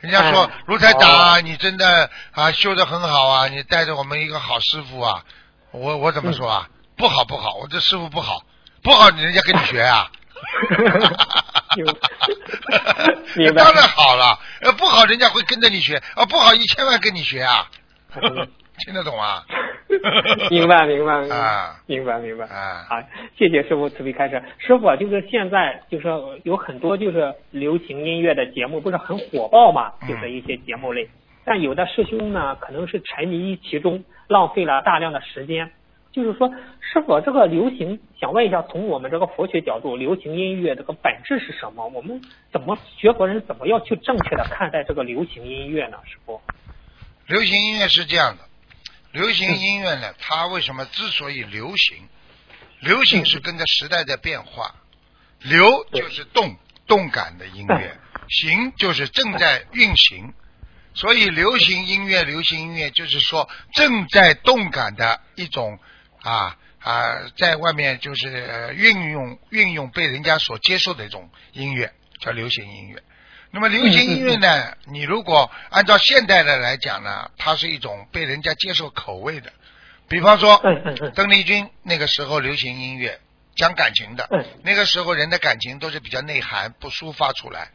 [0.00, 5.22] 人家说卢台长，你真的啊修的很好啊，你带着我们一个好师傅啊，
[5.70, 6.68] 我我怎么说啊？
[6.96, 8.42] 不好不好，我这师傅不好，
[8.82, 10.10] 不好，人家跟你学啊。
[13.36, 13.62] 明白。
[13.62, 17.66] 当然好了，呃，不好人家会跟着你学，啊，不好一千万跟你学啊，
[18.84, 19.44] 听得懂啊？
[20.50, 21.76] 明白明白明白啊。
[21.86, 22.44] 明白明白。
[22.46, 22.84] 啊。
[22.88, 23.00] 好，
[23.38, 24.42] 谢谢师傅慈悲开示。
[24.58, 26.08] 师傅啊就是现在就是
[26.44, 30.08] 有很多就是流行音乐的节目不是很火爆嘛，嗯。
[30.08, 31.08] 就是一些节目类，
[31.44, 35.70] 但有的师兄呢可能是沉迷于其中，浪费了大量的时间。
[36.16, 36.48] 就是说，
[36.80, 41.86] 师傅这个流行，想问一下，从我们这个佛学角度，流行音乐这个本质是什么？
[41.88, 45.98] 我们怎么学佛人怎么要去正确的看待这个流行音乐呢？
[46.06, 46.40] 师傅？
[47.26, 48.44] 流行音乐是这样的，
[49.12, 52.08] 流行音乐呢，它为什么之所以流行？
[52.80, 54.74] 流行是跟着时代在变化，
[55.42, 56.56] 流就是动
[56.86, 57.94] 动感的音乐，
[58.28, 60.32] 行就是正在运行，
[60.94, 65.78] 所以流行音乐，流行音乐就是说正在动感的一种
[66.26, 73.02] 啊啊，在外面就是呃运用运用被人家所接受的一种音乐，叫流行音乐。
[73.52, 74.76] 那么流行音乐呢？
[74.86, 79.52] 你如果按照现代的来讲呢，它是一种被人家接受口味的。
[80.08, 83.18] 比方说嗯嗯嗯，邓丽君那个时候流行音乐
[83.56, 87.70] 讲感情的嗯，那个时候人的感情都是比较内涵，不抒发出来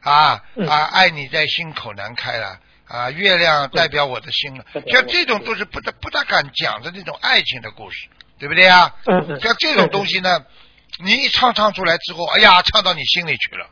[0.00, 8.08] 啊嗯啊，爱你在心口难开了啊，月亮代表我的心像这种都是不大不大敢讲的那种爱情的故事，
[8.38, 8.94] 对不对啊？
[9.40, 10.44] 像这种东西呢，
[10.98, 13.68] 你一唱唱出来之后，哎呀，唱到你心里去了，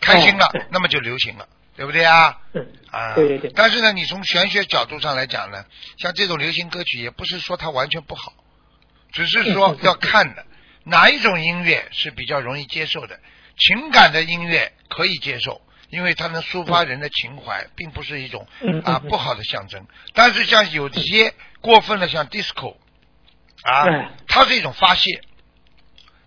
[0.00, 2.36] 开心了哦，那么就流行了，对不对啊？
[2.54, 5.64] 嗯啊，对对对但是呢，你从玄学角度上来讲呢，
[5.98, 8.32] 像这种流行歌曲，也不是说它完全不好，
[9.12, 10.44] 只是说要看的
[10.84, 13.20] 哪一种音乐是比较容易接受的。
[13.56, 15.60] 情感的音乐可以接受，
[15.90, 18.46] 因为它能抒发人的情怀，并不是一种
[18.84, 19.86] 啊不好的象征。
[20.14, 22.76] 但是像有些过分的，像 disco
[23.62, 25.22] 啊哎，它是一种发泄。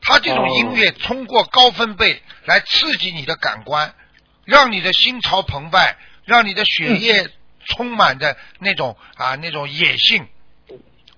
[0.03, 3.93] 它这种音乐通过高分贝来刺激你的感官，
[4.45, 5.95] 让你的心潮澎湃，
[6.25, 7.29] 让你的血液
[7.65, 10.27] 充满着那种啊那种野性，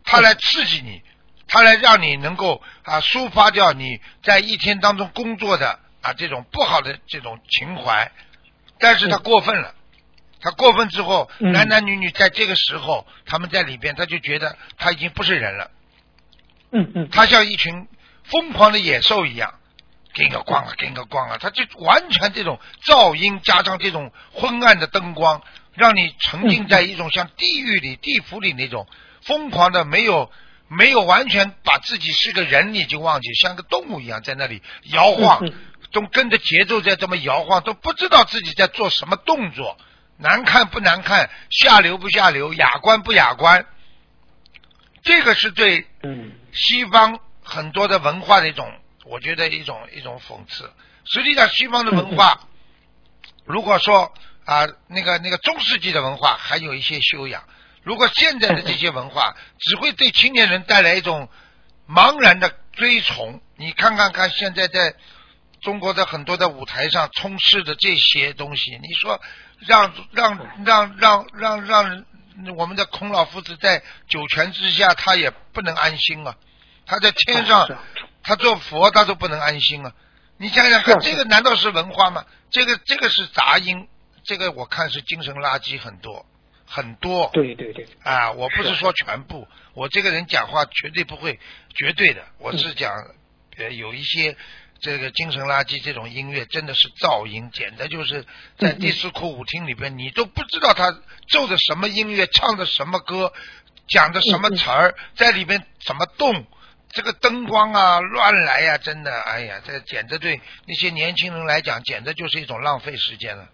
[0.04, 1.02] 它来刺激你，
[1.48, 8.12] 它来让你能够啊抒发掉你在一天当中工作的啊这种不好的这种情怀，
[8.84, 9.74] 但是他过分了。
[10.42, 11.54] 他过分之后，嗯。
[11.54, 15.72] 男男女女在这个时候，他们在里边，他就觉得他已经不是人了，
[16.72, 17.88] 嗯嗯，他像一群
[18.26, 19.54] 疯狂的野兽一样，
[20.14, 25.42] 给个光啊，给个光啊，他就完全这种噪音加上这种昏暗的灯光，
[25.76, 28.86] 让你沉浸在一种像地狱里、地府里那种
[29.22, 30.30] 疯狂的，没有
[30.68, 34.62] 没有完全把自己是个人你就忘记，像个动物一样在那里
[34.92, 35.54] 摇晃嗯嗯，
[35.94, 39.78] 都跟着节奏在这么摇晃，都不知道自己在做什么动作，
[40.18, 43.66] 难看不难看，下流不下流，雅观不雅观，
[45.04, 45.88] 这个是对
[46.52, 48.70] 西方很多的文化的一种，
[49.06, 50.70] 我觉得一种一种讽刺。
[51.06, 52.40] 实际上，西方的文化，
[53.46, 54.12] 如果说
[54.46, 57.44] 啊、那个那个中世纪的文化还有一些修养，
[57.82, 61.30] 如果现在的这些文化只会对青年人带来一种
[61.88, 63.42] 茫然的追崇。
[63.56, 64.96] 你看看看，现在在
[65.64, 69.20] 中国的很多的舞台上充斥的这些东西，你说
[69.60, 72.06] 让让让让让让
[72.58, 76.36] 我们的孔老夫子在九泉之下，他也不能安心啊。
[76.86, 77.68] 他在天上，
[78.22, 79.94] 他做佛他都不能安心啊。
[80.36, 82.26] 你想想看，这个难道是文化吗？
[82.50, 83.88] 这个这个是杂音，
[84.24, 86.26] 这个我看是精神垃圾很多
[86.66, 87.30] 很多。
[87.34, 91.40] 对对对，啊，我不是是说全部，我这个人讲话绝对不会
[91.74, 92.92] 绝对的，我是讲
[93.58, 94.36] 呃有一些
[94.84, 98.26] 这个精神垃圾这种音乐真的是噪音，简直就是
[98.58, 100.92] 在迪斯科舞厅里边，你都不知道他
[101.30, 103.32] 奏的什么音乐，唱的什么歌，
[103.88, 106.46] 讲的什么词儿，在里边怎么动。
[106.90, 113.48] 这个灯光啊，乱来呀、真的，哎呀，这简直对那些年轻人来讲，简直就是一种浪费时间了。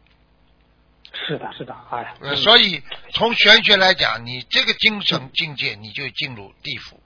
[1.14, 2.82] 是的，是的，哎所以
[3.14, 7.02] 从玄学来讲，你这个精神境界，你就进入地府。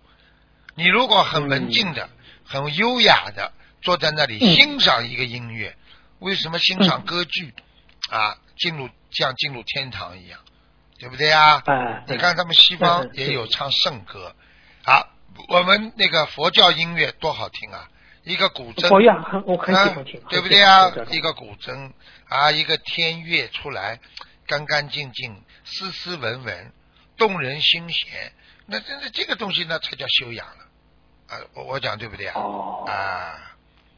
[0.75, 2.09] 你如果很文静的、
[2.45, 3.51] 很优雅的
[3.83, 4.55] 坐在那里嗯。
[4.55, 5.75] 欣赏一个音乐，
[6.19, 7.53] 为什么欣赏歌剧？
[8.09, 8.37] 啊？
[8.55, 10.39] 进入像进入天堂一样，
[10.99, 11.63] 对不对啊？
[11.65, 14.35] 哎，你看他们西方嗯也有唱圣歌。
[14.83, 15.07] 啊，
[15.49, 17.89] 我们那个佛教音乐多好听啊！
[18.23, 18.87] 一个古筝，
[19.45, 21.91] 我很喜欢听啊，对不对啊一个古筝。
[22.29, 23.99] 啊，一个天乐出来，
[24.45, 26.73] 干干净净、斯斯文文、
[27.17, 28.31] 动人心弦，
[28.67, 30.63] 那这这这个东西呢，才叫修养了。
[31.29, 31.39] 啊！
[31.55, 32.33] 我我讲对不对啊？
[32.39, 32.85] 哦。
[32.87, 33.52] 啊，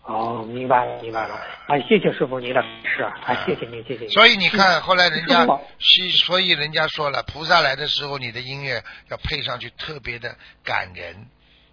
[0.06, 1.36] 哦，明白了，明白了。
[1.68, 4.10] 哎，谢谢师傅您的是啊，哎，谢谢您，谢谢您。
[4.12, 5.48] 所以你看，后来人家
[5.80, 11.28] 西，所以人家说了，菩萨来的时候，你的音乐要配上去特别的感人，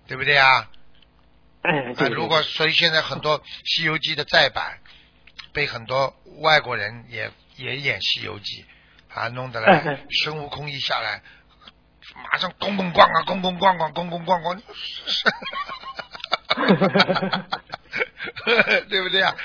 [0.09, 0.71] 对不对啊？
[1.61, 4.79] 哎，啊，对，如果所以现在很多《西游记》的再版
[5.53, 8.65] 被很多外国人也也演《西游记》，
[9.15, 11.21] 啊，弄得来孙悟空一下来，
[12.17, 14.63] 马上咣咣咣啊，咣咣咣咣，咣咣咣咣，
[18.89, 19.37] 对不对啊？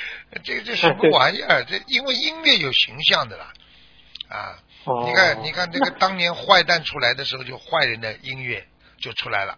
[0.43, 1.63] 这这什么玩意儿？
[1.65, 3.53] 这因为音乐有形象的啦，
[4.29, 8.65] 啊，哦你看你看这个当年坏蛋出来的时候，就坏人的音乐
[8.99, 9.57] 就出来了。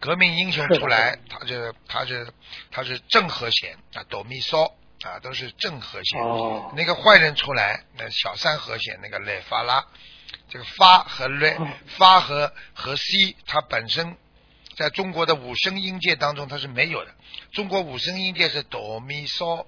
[0.00, 2.32] 革命英雄出来，他是他是
[2.70, 4.72] 他是正和弦啊，哆咪嗦
[5.02, 6.22] 啊，都是正和弦。
[6.22, 9.84] 哦那个坏人出来，那小三和弦那个来发拉，
[10.48, 14.16] 这个发和来哦发和和 C，它本身
[14.80, 17.14] 在中国的五声音阶当中它是没有的。
[17.52, 19.66] 中国五声音阶是哆咪嗦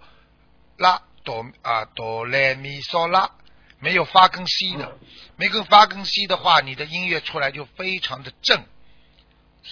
[0.79, 3.31] 拉哆啊哆来咪嗦拉，
[3.79, 4.99] 没有发跟 C 的。
[5.37, 8.65] 没跟发跟 C 的话，你的音乐出来就非常的正，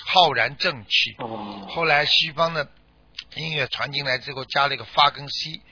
[0.05, 1.15] 浩然正气。
[1.17, 2.69] 哦后来西方的
[3.35, 5.63] 音乐传进来之后，加了一个发跟 C，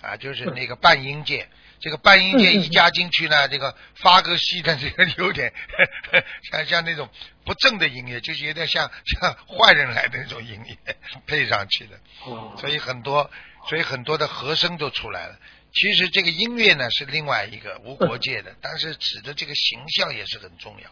[0.00, 1.50] 啊，就是那个半音阶。
[1.80, 5.52] 这个半音阶一加进去呢，这个发个系的这个有点
[6.52, 7.08] 像像那种
[7.44, 11.98] 不正的音乐，就是有点像像坏人来的那种音乐 配上去的。
[12.24, 13.30] 哦所以很多，
[13.68, 15.38] 所以很多的和声都出来了。
[15.72, 20.90] 其实这个音乐呢是另外一个无国界的， 但是指的这个形象也是很重要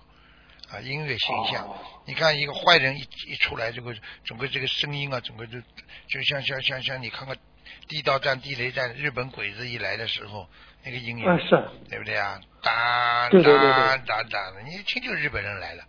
[0.77, 1.67] 啊，音乐形象。
[1.67, 1.77] 哦
[2.07, 7.37] 你看一个坏人一一出来，这个整个这个声音啊，整个就就像像像像你看看
[7.87, 10.49] 地道战、地雷战，日本鬼子一来的时候，
[10.85, 11.25] 那个音乐，
[11.89, 12.41] 对不对啊？
[12.63, 15.85] 当当当当的，你一听就是日本人来了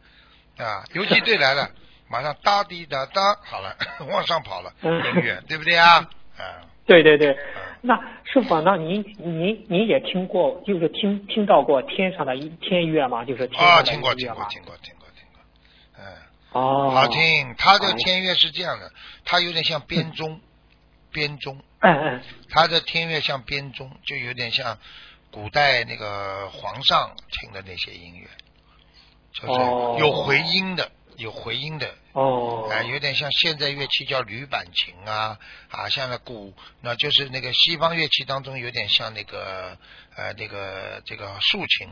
[0.58, 1.70] 啊，游击队来了，
[2.10, 3.76] 马上哒滴哒哒，好了，
[4.12, 6.08] 往上跑了，嗯音乐，对不对啊？
[6.38, 6.66] 啊。
[6.86, 7.38] 对对对，
[7.82, 13.24] 那师傅，那您您您也听过，就是听听到过天上的天乐吗？
[13.24, 14.44] 就是天啊，上的听过，听过？
[14.50, 15.42] 听过，听过，听过，
[16.00, 16.04] 嗯，
[16.52, 17.54] 哦，好听。
[17.60, 18.92] 它的哎天乐是这样的，
[19.24, 20.42] 它有点像编钟，
[21.12, 24.78] 编钟，嗯嗯，它的天乐像编钟，就有点像
[25.32, 28.28] 古代那个皇上听的那些音乐，
[29.34, 29.96] 就是哦。
[30.00, 39.78] 有回音的，有回音的，哦，啊，有点像现在乐器叫铝板琴啊，啊，像那鼓，那就是那个西方乐器当中有点像那个
[40.16, 41.88] 呃那个这个竖琴，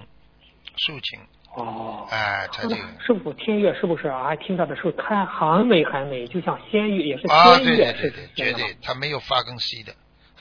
[0.76, 1.20] 竖琴，
[1.56, 4.36] 哦，哎、它这个师傅天乐是不是啊？
[4.36, 9.96] 听到的时候它很美很美，就像仙乐，也是啊，仙乐，对对对对，绝对，它没有发根 C 的，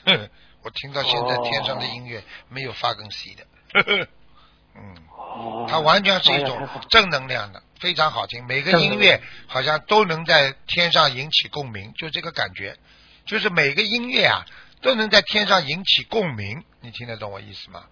[0.63, 4.07] 我听到现在哦天上的音乐没有发根 C 的，呵 呵
[4.75, 8.45] 嗯，哦，它完全是一种正能量的，非常好听。
[8.45, 12.77] 每个音乐好像都能在天上引起共鸣，就这个感觉，
[13.25, 14.45] 就是每个音乐啊
[14.83, 16.63] 都能在天上引起共鸣。
[16.81, 17.85] 你听得懂我意思吗？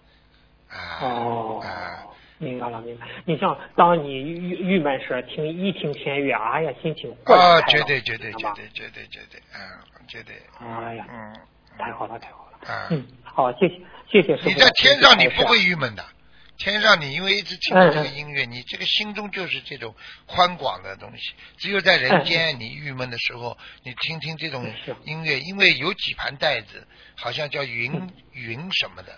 [0.68, 2.06] 啊，哦啊，
[2.38, 3.06] 明白了，明白。
[3.24, 11.34] 你像当你郁郁闷时，听一听天乐，哎呀，心情豁啊，然开朗绝对绝对绝对绝对绝对，嗯，绝对，哎呀，嗯，
[11.78, 12.68] 太好了，太好了。
[12.68, 13.80] 啊，嗯，好，谢谢，
[14.10, 14.48] 谢谢师傅。
[14.48, 16.04] 你在天上你不会郁闷的，
[16.58, 19.94] 天上你因为一直听着这个音乐，你这个心中就是这种
[20.26, 21.32] 宽广的东西。
[21.58, 24.66] 只有在人间你郁闷的时候，你听听这种
[25.04, 27.92] 音乐，因为有几盘带子，好像叫云
[28.32, 29.12] 云什么的，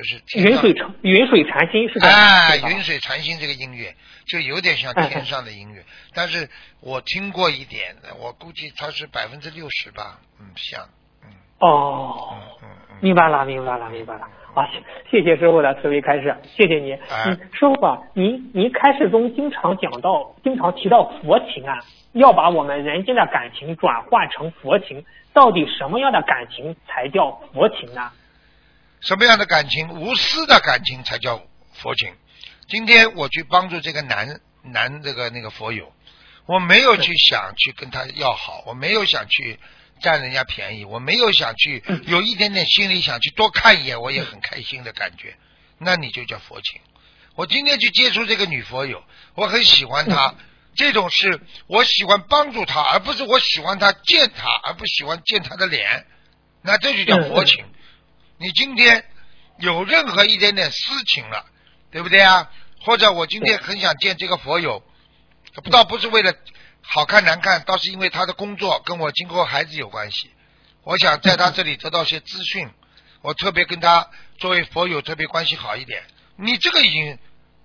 [0.00, 3.94] 就是云水禅云水禅心是这样哎，云水禅心这个音乐
[4.26, 5.82] 就有点像哎天上的音乐，
[6.14, 6.48] 但是
[6.80, 10.80] 我听过一点，我估计它是百分之六十吧，嗯，像，
[11.22, 11.28] 嗯
[11.58, 12.68] 哦嗯，
[13.02, 14.22] 明白了，明白了，明白了。
[14.54, 14.66] 啊，
[15.10, 16.94] 谢谢谢师傅的慈悲开示，谢谢您。
[17.10, 21.78] 哎嗯，师傅啊，您您开示中经常讲到，经常提到佛情啊，
[22.12, 28.10] 要把我们人间的感情转换成佛情，到底什么样的感情才叫佛情呢？
[29.00, 29.88] 什么样的感情？
[29.88, 31.42] 无私的感情才叫
[31.72, 32.14] 佛情。
[32.68, 35.92] 今天我去帮助这个男男这个那个佛友，
[36.46, 39.58] 我没有去想去跟他要好，我没有想去
[40.00, 45.36] 占人家便宜，我没有想去有一点点心里想去多看一眼，我也很开心的感觉，
[45.78, 46.80] 那你就叫佛情。
[47.36, 49.02] 我今天去接触这个女佛友，
[49.34, 50.34] 我很喜欢她，
[50.76, 56.06] 这种是我喜欢帮助她，而不是我喜欢她见她，而不喜欢见她的脸，
[56.62, 57.64] 那这就叫佛情。
[58.40, 59.04] 你今天
[59.58, 61.44] 有任何一点点私情了，
[61.90, 62.50] 对不对啊？
[62.86, 64.82] 或者我今天很想见这个佛友，
[65.62, 66.32] 不倒不是为了
[66.80, 70.30] 好看难看，倒是因为他的工作跟我今后孩子有关系。
[70.84, 72.70] 我想在他这里得到些资讯，
[73.20, 76.02] 我特别跟他作为佛友特别关系好一点。
[76.36, 77.18] 你这个已经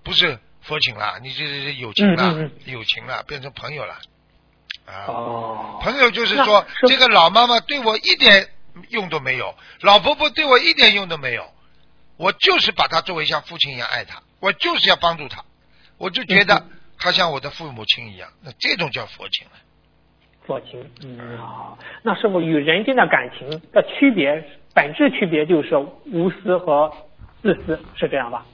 [0.03, 3.97] 不是佛情了，你这是友情了，嗯嗯友情了，变成朋友了
[4.85, 5.05] 啊。
[5.07, 8.49] 哦，朋友就是说，这个老妈妈对我一点
[8.89, 11.53] 用都没有，老婆婆对我一点用都没有，
[12.17, 15.43] 我就是把她作为像父亲一样爱她，我就是要帮助她，
[15.97, 16.65] 我就觉得
[16.97, 19.53] 她像我的父母亲一样，那这种叫佛情了。
[20.45, 21.77] 佛情，嗯好。
[22.03, 26.91] 那师傅与人间的感情的区别，本质区别就是无私和
[27.41, 28.45] 自私，是这样吧？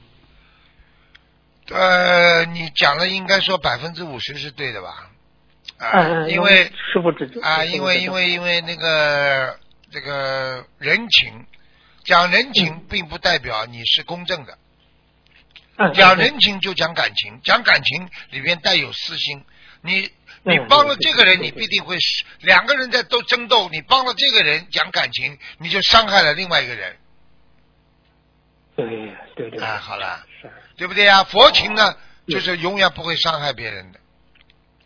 [1.70, 5.10] 呃，你讲的应该说百分之五十是对的吧？
[5.78, 9.58] 啊，因为师傅指啊，因为因为因为那个
[9.92, 11.46] 这个人情，
[12.06, 14.58] 讲人情并不代表你是公正的，
[15.76, 19.44] 嗯讲人情就讲感情，讲感情里边带有私心。
[19.82, 20.10] 你
[20.44, 21.98] 你嗯帮了这个人，你必定会
[22.40, 26.96] 两个人在都争斗，你帮了这个人讲感情，你就伤害了另外一个人。
[28.76, 28.88] 对
[29.36, 29.64] 对对。
[29.64, 29.78] 啊。
[29.78, 30.50] 好了，是。
[30.78, 31.24] 对不对呀？
[31.24, 34.00] 佛情呢，就是永远不会伤害别人的。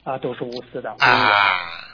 [0.03, 0.95] 啊，都是无私的。
[0.99, 1.91] 啊。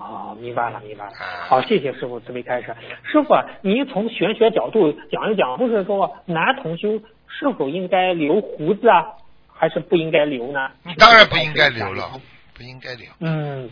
[0.00, 1.46] 哦，明白了，明白了啊。
[1.48, 2.74] 好，谢谢师傅慈悲开示。
[3.04, 9.04] 师傅啊，您从玄学角度讲一讲，不是说男同修是否应该留胡子啊，
[9.52, 10.70] 还是不应该留呢？
[10.84, 12.10] 你当然不应该留了。，
[12.54, 13.70] 不应该留，嗯，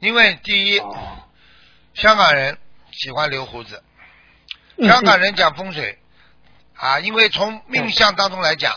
[0.00, 0.96] 因为第一，哦
[1.94, 2.56] 香港人
[2.92, 3.82] 喜欢留胡子，
[4.76, 5.98] 嗯香港人讲风水
[6.76, 8.72] 啊，因为从命相当中来讲，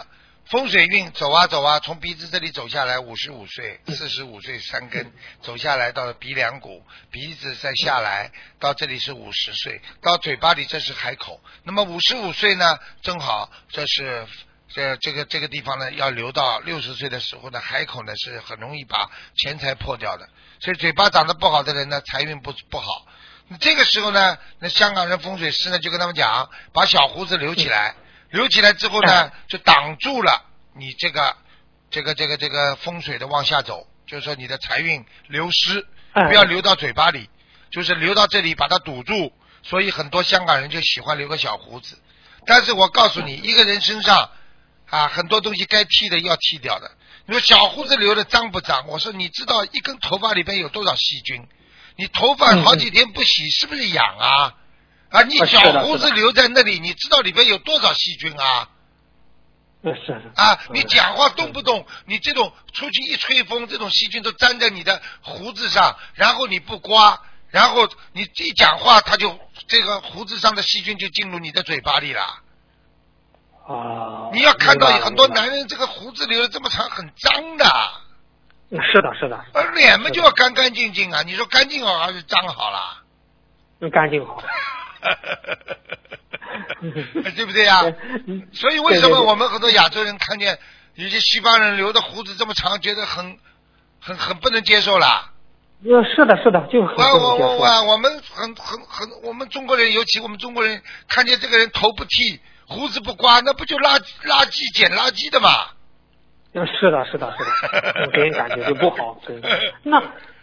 [0.52, 8.30] 风水运走啊走啊，从鼻子这里走下来，五十五岁、四十五岁三根走下来到了鼻梁骨，鼻子再下来
[8.60, 11.42] 到这里是五十岁，到嘴巴里这是海口。
[11.64, 14.28] 那么五十五岁呢，正好这是。
[14.74, 20.30] 这这个这个地方呢，要留到六十岁的时候呢，海口呢是很容易把钱财破掉的，
[20.62, 23.06] 所以嘴巴长得不好的人呢，财运不不好。
[23.60, 27.96] 这个时候呢，那香港人风水师呢就跟他们讲，把小胡子留起来，
[28.32, 30.44] 留起来之后呢，就挡住了
[30.76, 31.36] 你这个
[31.90, 37.30] 这个这个这个风水的往下走，就是说你的财运流失，嗯不要流到嘴巴里，
[37.70, 39.32] 就是流到这里把它堵住。
[39.64, 42.00] 所以很多香港人就喜欢留个小胡子，
[42.48, 44.32] 但是我告诉你，一个人身上
[44.90, 46.90] 啊很多东西该剃的要剃掉的。
[47.28, 48.88] 你说小胡子留的脏不脏？
[48.88, 51.48] 我说你知道一根头发里边有多少细菌？
[51.96, 54.56] 你头发好几天不洗，是不是痒啊？
[55.12, 58.70] 啊，你小胡子留在那里，你知道里边有多少细菌啊？
[59.84, 72.22] 嗯是是啊，嗯你讲话动不动，你这种出去一吹风，这种细菌都粘在你的胡子上，然后你不刮，然后你一讲话，它就这个胡子上的细菌就进入你的嘴巴里了。
[73.68, 77.66] 啊，你要看到很多男人这个胡子留的这么长，很脏的，
[78.70, 81.24] 嗯是的，是的，而脸嘛就要干干净净啊。
[81.24, 83.02] 你说干净好还是脏好啦？
[83.80, 84.42] 嗯干净好。
[87.36, 87.82] 对不对呀、
[88.28, 90.58] 嗯所以为什么我们很多亚洲人看见
[90.96, 93.38] 有些西方人留的胡子这么长，觉得很
[94.00, 95.32] 很很不能接受啦？
[95.84, 97.48] 嗯是的，是的，就很不我能接受。
[97.48, 105.50] 我我我我们很很很，我们中国人，尤其我们中国人，看见这个人头不剃，胡子不刮，那不就垃垃圾捡垃圾的嘛？
[106.54, 109.20] 嗯，是的，是的，是的，嗯给人感觉就不好。
[109.26, 109.42] 对，
[109.84, 109.98] 那，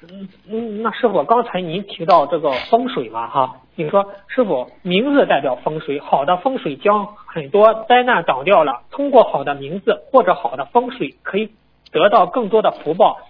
[0.09, 11.53] 嗯嗯，那师傅，刚才您提到这个风水嘛，哈，你说师傅名字代表风水，好的风水将很多灾难挡掉了，通过好的名字或者好的风水，可以
[11.93, 13.21] 得到更多的福报。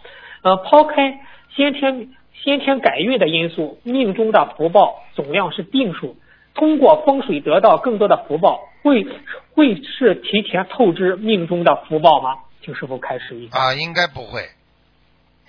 [0.43, 1.21] 呃，抛开
[1.55, 6.17] 先天先天改运的因素，命中的福报总量是定数。
[6.55, 9.07] 通过风水得到更多的福报，会
[9.55, 12.39] 会是提前透支命中的福报吗？
[12.63, 13.59] 请师傅开始一下。
[13.59, 14.41] 啊，应该不会。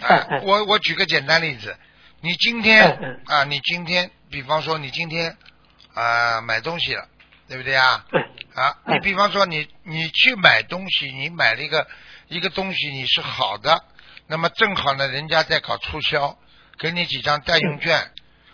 [0.02, 1.74] 哎我我举个简单例子，
[2.22, 2.84] 你今哎天
[3.28, 5.38] 哎啊，你今天，比方说你今天
[5.94, 7.08] 啊买东西了，
[7.48, 8.06] 对不对啊？
[8.12, 8.20] 哎
[8.62, 11.88] 啊，哎你比方说你你去买东西，你买了一个
[12.28, 13.84] 一个东西，你是好的，
[14.28, 16.38] 那么正好呢，人家在搞促销，
[16.78, 18.12] 给你几张代用券，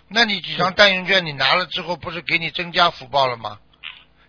[0.09, 3.57] 那你几张代用券你拿了之后，不是给你增加福报了吗？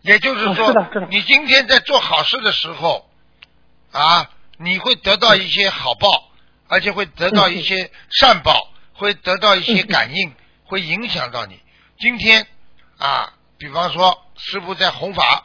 [0.01, 3.11] 也就是哦说，你今天在做好事的时候，
[3.93, 6.09] 啊，你会得到一些好报，
[6.69, 10.35] 而且会得到一些善报，会得到一些感应，
[10.65, 11.61] 会影响到你。
[11.99, 12.47] 今天
[12.99, 15.45] 啊，比方说师傅在弘法，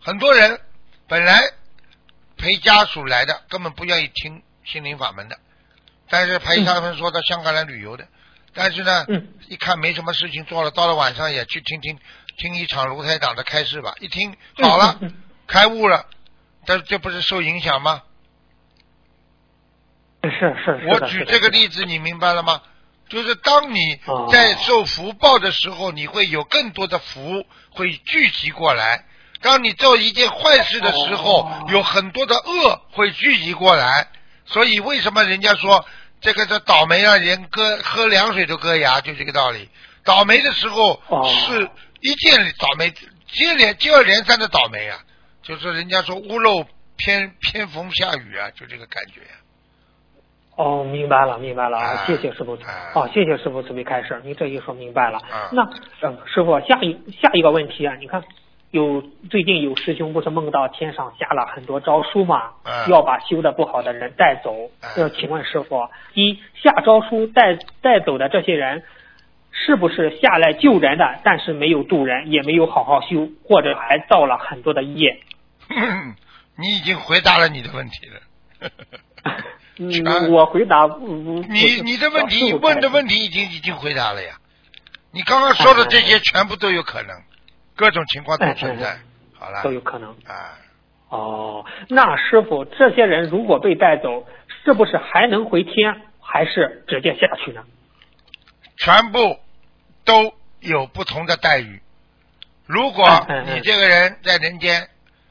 [0.00, 0.60] 很多人
[1.06, 1.40] 本来
[2.36, 5.38] 陪家属来的，根本不愿意听心灵法门的，
[6.08, 8.08] 但是陪他们说到香港来旅游的，
[8.54, 9.28] 但是呢，嗯。
[9.48, 11.98] 一看没什么事情做了，到了晚上也去听听
[12.38, 14.98] 听一场卢台长的开示吧，一听好了，
[15.46, 16.06] 开悟了，
[16.64, 18.02] 但这不是受影响吗？
[20.22, 20.88] 嗯是是是。
[20.88, 22.60] 我举这个例子，你明白了吗？
[23.08, 29.04] 就是当你哦在受福报的时候，你会有更多的福会聚集过来；
[29.42, 34.08] 当你做一件坏事的时候，哦有很多的恶会聚集过来。
[34.46, 35.84] 所以为什么人家说
[36.20, 39.68] 这个这倒霉啊人割喝凉水都割牙，就这个道理。
[40.04, 41.68] 倒霉的时候哦是
[42.00, 42.90] 一件倒霉
[43.30, 44.98] 接连接二连三的倒霉啊，
[45.42, 46.66] 就是人家说屋漏
[46.96, 49.20] 偏偏逢下雨啊，就这个感觉。
[50.56, 52.54] 哦，明白了，明白了，啊谢谢师傅。
[52.54, 55.18] 啊哦，谢谢师傅慈悲开示，您这一说明白了。
[55.18, 55.62] 啊那
[56.02, 58.22] 嗯，师傅下一下一个问题啊，你看
[58.70, 64.70] 有最近有师兄不是梦到天上下了很多诏书吗，啊要把修的不好的人带走。
[64.80, 68.82] 啊要请问师傅，一下诏书带带走的这些人。
[69.54, 75.20] 是不是下来救人的，但是没有渡人，也没有好好修，或者还造了很多的业？
[76.56, 78.70] 你已经回答了你的问题了。
[79.90, 84.36] 全嗯，我回答，嗯你你的问题问的问题已经已经回答了呀，
[85.10, 87.16] 你刚刚说的这些全部都有可能，
[87.74, 88.98] 各种情况都存在。
[89.38, 90.10] 好了都，有可能。
[90.26, 90.58] 啊，
[91.08, 94.26] 哦，那师傅，这些人如果被带走，
[94.64, 97.62] 是不是还能回天，还是直接下去呢？
[98.76, 99.38] 全部
[100.04, 101.82] 都有不同的待遇。
[102.66, 104.88] 如果你这个人在人间，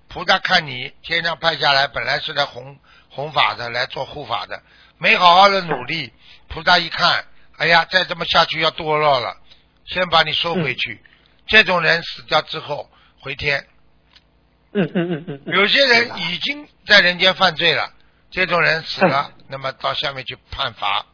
[0.09, 2.77] 菩萨看你天上派下来，本来是来弘
[3.13, 4.63] 弘法的，来做护法的，
[4.97, 6.11] 没好好的努力，
[6.47, 7.25] 菩萨一看，
[7.57, 9.37] 哎呀，再这么下去要堕落了，
[9.85, 11.03] 先把你收回去。
[11.45, 12.89] 这种人死掉之后
[13.19, 13.67] 回天，
[14.71, 15.55] 嗯嗯嗯嗯嗯。
[15.57, 17.91] 有些人已经在人间犯罪了，
[18.31, 21.05] 这种人死了，嗯那么到下面去判罚。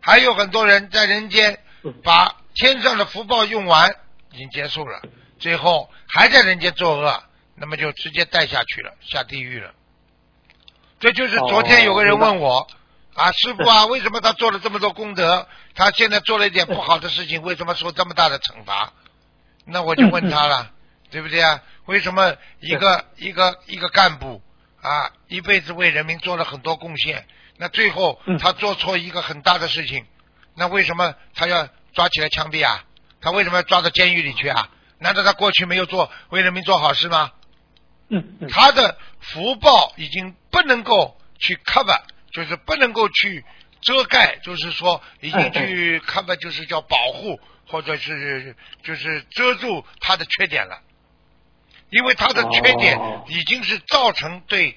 [0.00, 3.94] 还有很多人在人间嗯把天上的福报用完，
[4.32, 5.02] 已经结束了，
[5.38, 7.22] 最后还在人间作恶，
[7.56, 9.74] 那么就直接带下去了，下地狱了。
[11.00, 12.66] 这就是昨天有个人问我、
[13.14, 18.92] 啊，师傅啊，为什么他做了这么多功德，他现在做了一点不好的事情，为什么受这么大的惩罚？
[19.64, 20.70] 那我就问他了，
[21.10, 21.60] 对不对啊？
[21.86, 24.42] 为什么一个一个一个干部
[24.82, 27.26] 啊，一辈子为人民做了很多贡献，
[27.56, 30.04] 那最后嗯他做错一个很大的事情，
[30.54, 32.84] 那为什么他要抓起来枪毙啊？
[33.20, 34.68] 他为什么要抓到监狱里去啊？
[34.98, 37.30] 难道他过去没有做为人民做好事吗？
[38.08, 38.48] 嗯嗯。
[38.48, 42.00] 他的福报已经不能够去 cover，
[42.32, 43.44] 就是不能够去
[43.80, 50.80] 遮盖，就是说已经去 cover，就是叫保护，或者是就是遮住他的缺点了，
[51.90, 54.76] 因为他的缺点哦已经是造成对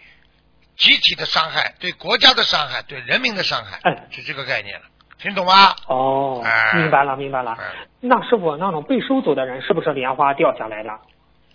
[0.78, 4.86] 集体的伤害、对国家的伤害、对人民的伤害哎，是这个概念了，
[5.20, 5.76] 听懂吗？
[5.88, 7.52] 哦哎，明白了明白了。
[7.54, 7.88] 哎。
[8.02, 11.00] 那师傅，那种被收走的人，是不是莲花掉下来了？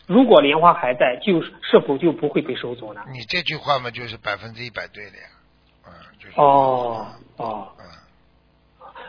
[0.07, 3.01] 如果莲花还在，就是是否就不会被收走呢？
[3.13, 5.25] 你这句话嘛，就是百分之一百对的呀，
[5.87, 7.85] 嗯，就是哦哦，嗯。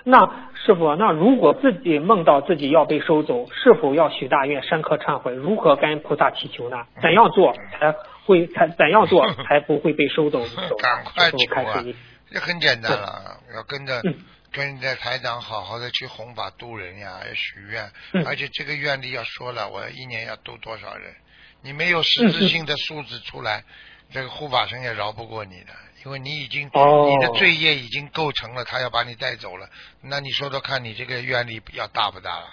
[0.04, 0.26] 那
[0.66, 5.34] 师傅，那如果自己梦到自己要被收走，是否要许大愿、深刻忏悔？
[5.34, 6.78] 如何跟菩萨祈求呢？
[7.02, 7.94] 怎样做才
[8.26, 10.40] 会才怎样做才不会被收走？
[10.80, 11.96] 赶快师傅求啊开始一！
[12.32, 14.02] 这很简单了，要跟着
[14.50, 21.14] 嗯跟着台长好好的去弘法度人呀，要许愿，嗯而且这个愿力要说了，我一年要度多少人，
[21.62, 23.64] 你没有实质性的数字出来，
[24.12, 25.74] 这个护法神也饶不过你的，
[26.06, 29.70] 因为你已经、哦你的罪业已经构成了，他要把你带走了，
[30.02, 32.48] 那你说说看你这个愿力要大不大了？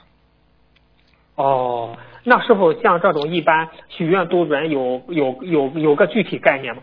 [1.37, 6.83] 哦，那是否像这种一般许愿度人有有有有个具体概念吗？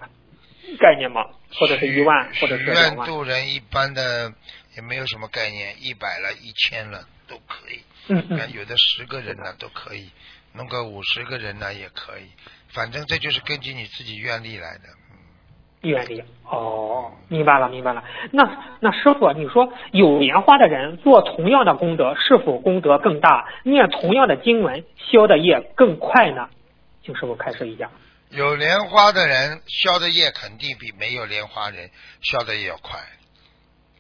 [0.80, 1.26] 概念吗？
[1.54, 2.96] 或者是一万，或者是许愿？
[3.06, 4.34] 度人一般的
[4.76, 7.82] 也没有什么概念，一百了、一千了都可以。
[8.08, 10.10] 嗯嗯那有的十个人呢都可以，
[10.54, 12.30] 弄个五十个人呢也可以，
[12.74, 14.84] 反正这就是根据你自己愿力来的。
[14.84, 14.98] 嗯
[15.82, 18.04] 愿力哦，明白了，明白了。
[18.32, 23.48] 那那师傅，你说有莲花的人做同样的功德，是否功德更大？
[23.64, 26.50] 念同样的经文，消的业更快呢？
[27.04, 27.90] 请师傅开示一下。
[28.30, 31.90] 有莲花的人消的业肯定比没有莲花人
[32.22, 33.00] 消的业要快。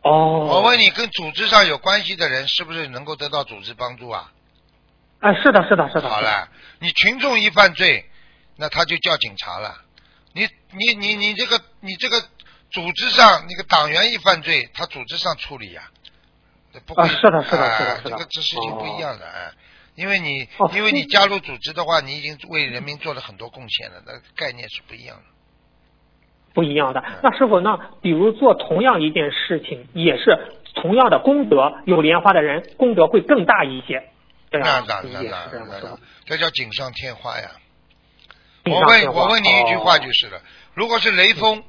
[0.02, 4.32] 哦，我问你，跟组织上有关系的人是不是能够得到组织帮助啊？
[5.20, 6.10] 哎，是的，是的，是的。
[6.10, 6.50] 好了，
[6.80, 8.10] 你群众一犯罪，
[8.56, 9.80] 那他就叫警察了。
[10.34, 12.20] 你你你你这个你这个
[12.72, 15.84] 组织上那个党员一犯罪，他组织上处理呀、
[16.86, 19.52] 不会啊是的是的哎是的是的这个这事情不一样的哎。
[19.94, 25.24] 因为你哦因为你加入组织的话，你已经为人民做了很多贡献了，那概念是不一样的。
[26.54, 27.04] 不一样的。
[27.24, 30.38] 那是否，那比如做同样一件事情，也是
[30.76, 34.04] 同样的功德，有莲花的人功德会更大一些。
[34.52, 37.52] 这那那当然样的是吧？，这叫锦上添花呀。
[38.66, 40.42] 锦我问我问你一句话哦就是了，
[40.74, 41.64] 如果是雷锋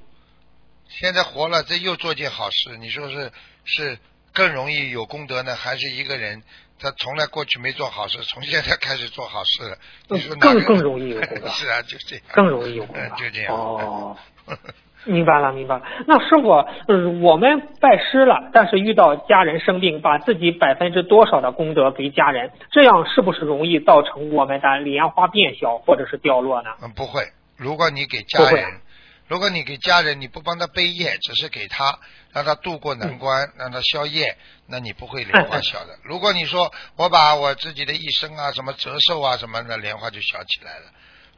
[0.88, 3.32] 现在活了，这又做件好事，你说是
[3.64, 3.98] 是
[4.32, 6.42] 更容易有功德呢，还是一个人
[6.78, 9.78] 他从来过去没做好事，从现在开始做好事了？
[10.08, 12.24] 你说哪个更更容易有功德 是啊，就这样。
[12.32, 13.00] 更容易有功德。
[13.00, 13.54] 嗯 就这样。
[13.54, 14.16] 哦，
[15.04, 15.82] 明白了，明白了。
[16.06, 26.70] 那师傅，嗯，我们拜师了，但是遇到家人生病，把自己百分之多少的功德给家人，这样是不是容易造成我们的莲花变小或者是掉落呢？
[26.82, 27.24] 嗯，不会。
[27.56, 28.80] 如果你给家人，
[29.26, 31.98] 如果你给家人，你不帮他背业，只是给他
[32.32, 34.36] 让他渡过难关，让他消业，
[34.68, 35.98] 那你不会莲花小的。
[36.04, 40.92] 如果你说我把我自己的一生啊，什么折寿啊什么的，莲花就小起来了。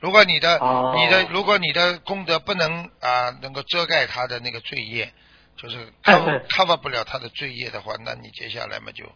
[0.04, 5.10] 如果你的、哦你的如果你的功德不能啊、能够遮盖他的那个罪业，
[5.56, 9.06] 就是哎 cover 哎 cover 不了他的罪业的话，那你接下来嘛就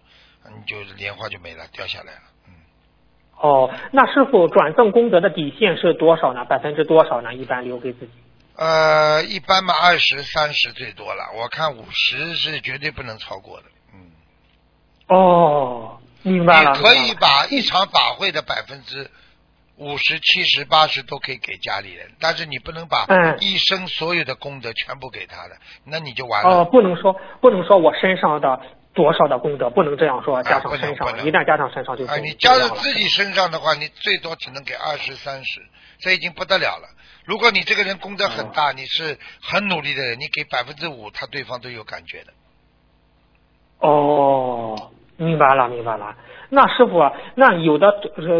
[0.47, 2.23] 你就莲花就没了，掉下来了。
[2.47, 2.55] 嗯，
[3.36, 6.47] 哦，那师傅转赠功德的底线是多少呢？
[6.47, 7.35] 百分之多少呢？
[7.35, 8.12] 一般留给自己。
[8.56, 13.65] 呃，一般嘛二十三十最多了，我看五十是绝对不能超过的。
[13.93, 14.10] 嗯，
[15.09, 16.73] 哦，明白了。
[16.73, 19.10] 你可以把一场法会的百分之
[19.78, 26.50] 五十、七十、八十都可以给家里人，但是你不能把嗯一生所有的功德全部给他的，那你就完了。
[26.50, 28.60] 哦，不能说不能说我身上的
[28.92, 35.60] 多少的功德，不能这样说，加上身上，一旦加上身上就啊，是你加这样了在自己身上的话，你最多只能给二十三十，
[36.00, 36.88] 这已经不得了了。
[37.24, 42.32] 如果你这个人功德很大，你是很努力的人，你给百分之五，他对方都有感觉的。
[43.80, 46.14] 哦，明白了，明白了。
[46.48, 47.94] 那师傅，那有的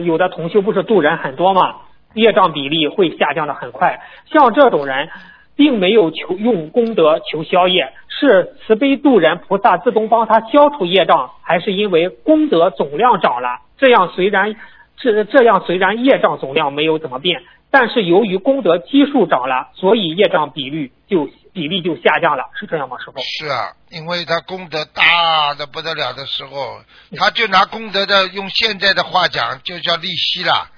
[0.05, 1.75] 有的同修不是渡人很多吗，
[2.15, 4.01] 业障比例会下降的很快。
[4.33, 5.11] 像这种人，
[5.57, 13.49] 并没有求用功德求消业，是慈悲渡人菩萨自动帮他消除业障，还是因为功德总量涨了？
[13.77, 14.57] 这样虽然
[14.97, 21.29] 这这样虽然业障总量没有怎么变，但是由于功德基数涨了，所以业障比率就
[21.59, 23.21] 比例就下降了，是这样吗，师傅？
[23.21, 26.81] 是啊，因为他功德大的不得了的时候，
[27.17, 30.71] 他就拿功德的，用现在的话讲，就叫利息啦。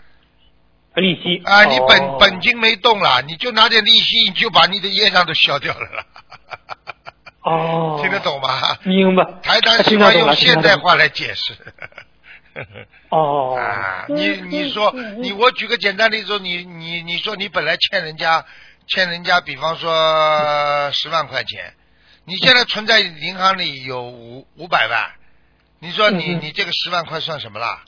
[0.95, 6.07] 利息啊，你本、哦本金没动了，你就拿点利息，你就把你的业障都消掉了啦。
[7.43, 8.49] 哦， 听得懂吗？
[8.85, 9.23] 明白。
[9.43, 10.61] 台长喜欢用现。
[10.63, 11.55] 代话来解释。
[13.11, 18.45] 哦， 啊，你你说你我举个简单例子，你你你说你本来欠人家
[18.91, 19.89] 欠人家，比方说
[20.91, 21.75] 十万块钱，
[22.25, 25.13] 你现在存在银行里有五五百万，
[25.79, 27.85] 你说你你这个十万块算什么啦？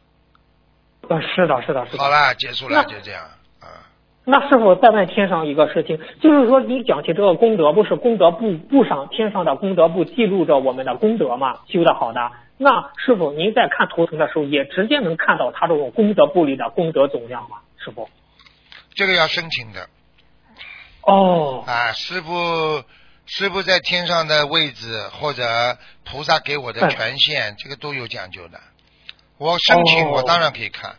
[1.08, 1.98] 呃，是的，是的，是的。
[1.98, 3.24] 好了，结束了，就这样
[3.60, 3.82] 啊。
[4.24, 12.30] 那师傅再问天上一个事情，就是说你讲起这个功德，不是功德簿簿上天上的功德簿记录着我们的功德嘛，修的好的。
[12.58, 17.56] 那师傅您在看图腾的时候，也直接能看到他这种功德簿里的功德总量吗？
[17.84, 18.08] 师傅？
[18.94, 19.88] 这个要申请的
[21.02, 22.82] 哦，啊，师傅
[23.26, 28.60] 师傅在天上的位置或者菩萨给我的嗯权限，这个都有讲究的。
[29.38, 30.96] 我申请，哦我当然可以看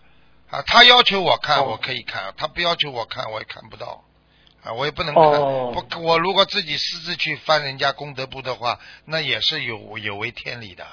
[0.49, 0.61] 啊。
[0.67, 4.03] 他要求我看，哦我可以看；他不要求我看，我也看不到
[4.63, 5.23] 啊，我也不能看。
[5.23, 10.83] 哦不，我如果自己私自去翻人家功德簿的话，那也是有有违天理的。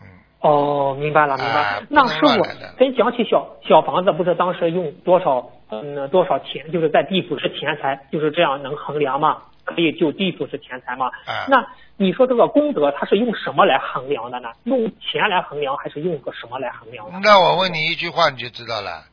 [0.00, 0.08] 嗯，
[0.40, 1.80] 哦，明白了，明白。
[1.80, 5.50] 了那师傅乱来的，咱讲起小小房子，不是当时用多少
[5.82, 9.42] 嗯多少钱，就是在地府是钱财，就是这样能衡量吗？
[9.64, 11.10] 可以就地府是钱财吗？
[11.26, 14.50] 哎那你说这个功德，它是用什么来衡量的呢？
[14.64, 17.18] 用钱来衡量，还是用个什么来衡量的？
[17.22, 19.04] 那我问你一句话，你就知道了。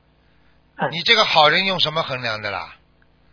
[0.75, 2.75] 哎你这个好人用什么衡量的啦？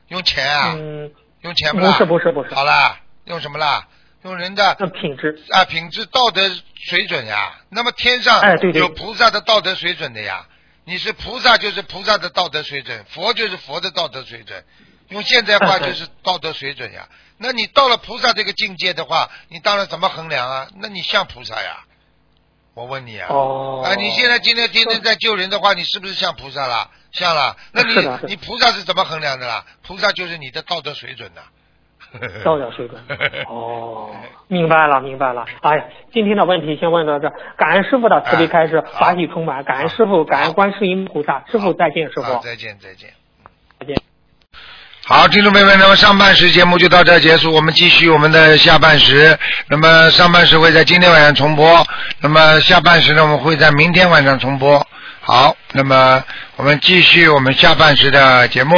[0.09, 0.75] 用钱啊？
[0.77, 1.11] 嗯，
[1.41, 1.93] 用钱不啦？
[1.93, 3.89] 不是不是不是，好啦，用什么啦？
[4.23, 5.41] 用人的品质。
[5.51, 6.43] 啊品质道德
[6.75, 7.53] 水准呀。
[7.71, 8.41] 那么天上
[8.75, 10.47] 有菩萨的道德水准的呀。
[10.89, 14.65] 你是菩萨就是菩萨的道德水准，佛就是佛的道德水准。
[15.09, 17.07] 用现在话 就是道德水准呀。
[17.37, 20.67] 那你到了菩萨这个境界的话，你当然怎么衡量啊？
[20.77, 21.85] 那你像菩萨呀？
[22.73, 23.29] 我问你啊。
[23.29, 26.91] 哦啊，你现在今天天天在救人的话，你是不是像菩萨啦？
[27.13, 27.55] 像了。
[27.73, 29.67] 那你你菩萨是怎么衡量的啦？
[29.83, 31.43] 菩萨就是你的道德水准呐。
[32.45, 33.01] 道德水准。
[33.49, 34.11] 哦，
[34.47, 35.45] 明白了，明白了。
[35.61, 41.45] 哎呀，今天的问题先问到这，感恩师傅的慈悲开示，法喜充满，感恩师傅，感恩观世音菩萨。
[41.51, 43.11] 师傅再见，师傅再见，再见。
[43.81, 43.97] 再见。
[45.07, 49.39] 好，听众朋友们，那么上半时节目就到这儿结束，我们继续我们的下半时。
[49.69, 51.87] 那么上半时会在今天晚上重播，
[52.21, 54.87] 那么下半时呢，我们会在明天晚上重播。
[55.21, 56.23] 好，那么
[56.57, 58.77] 我们继续我们下半时的节目。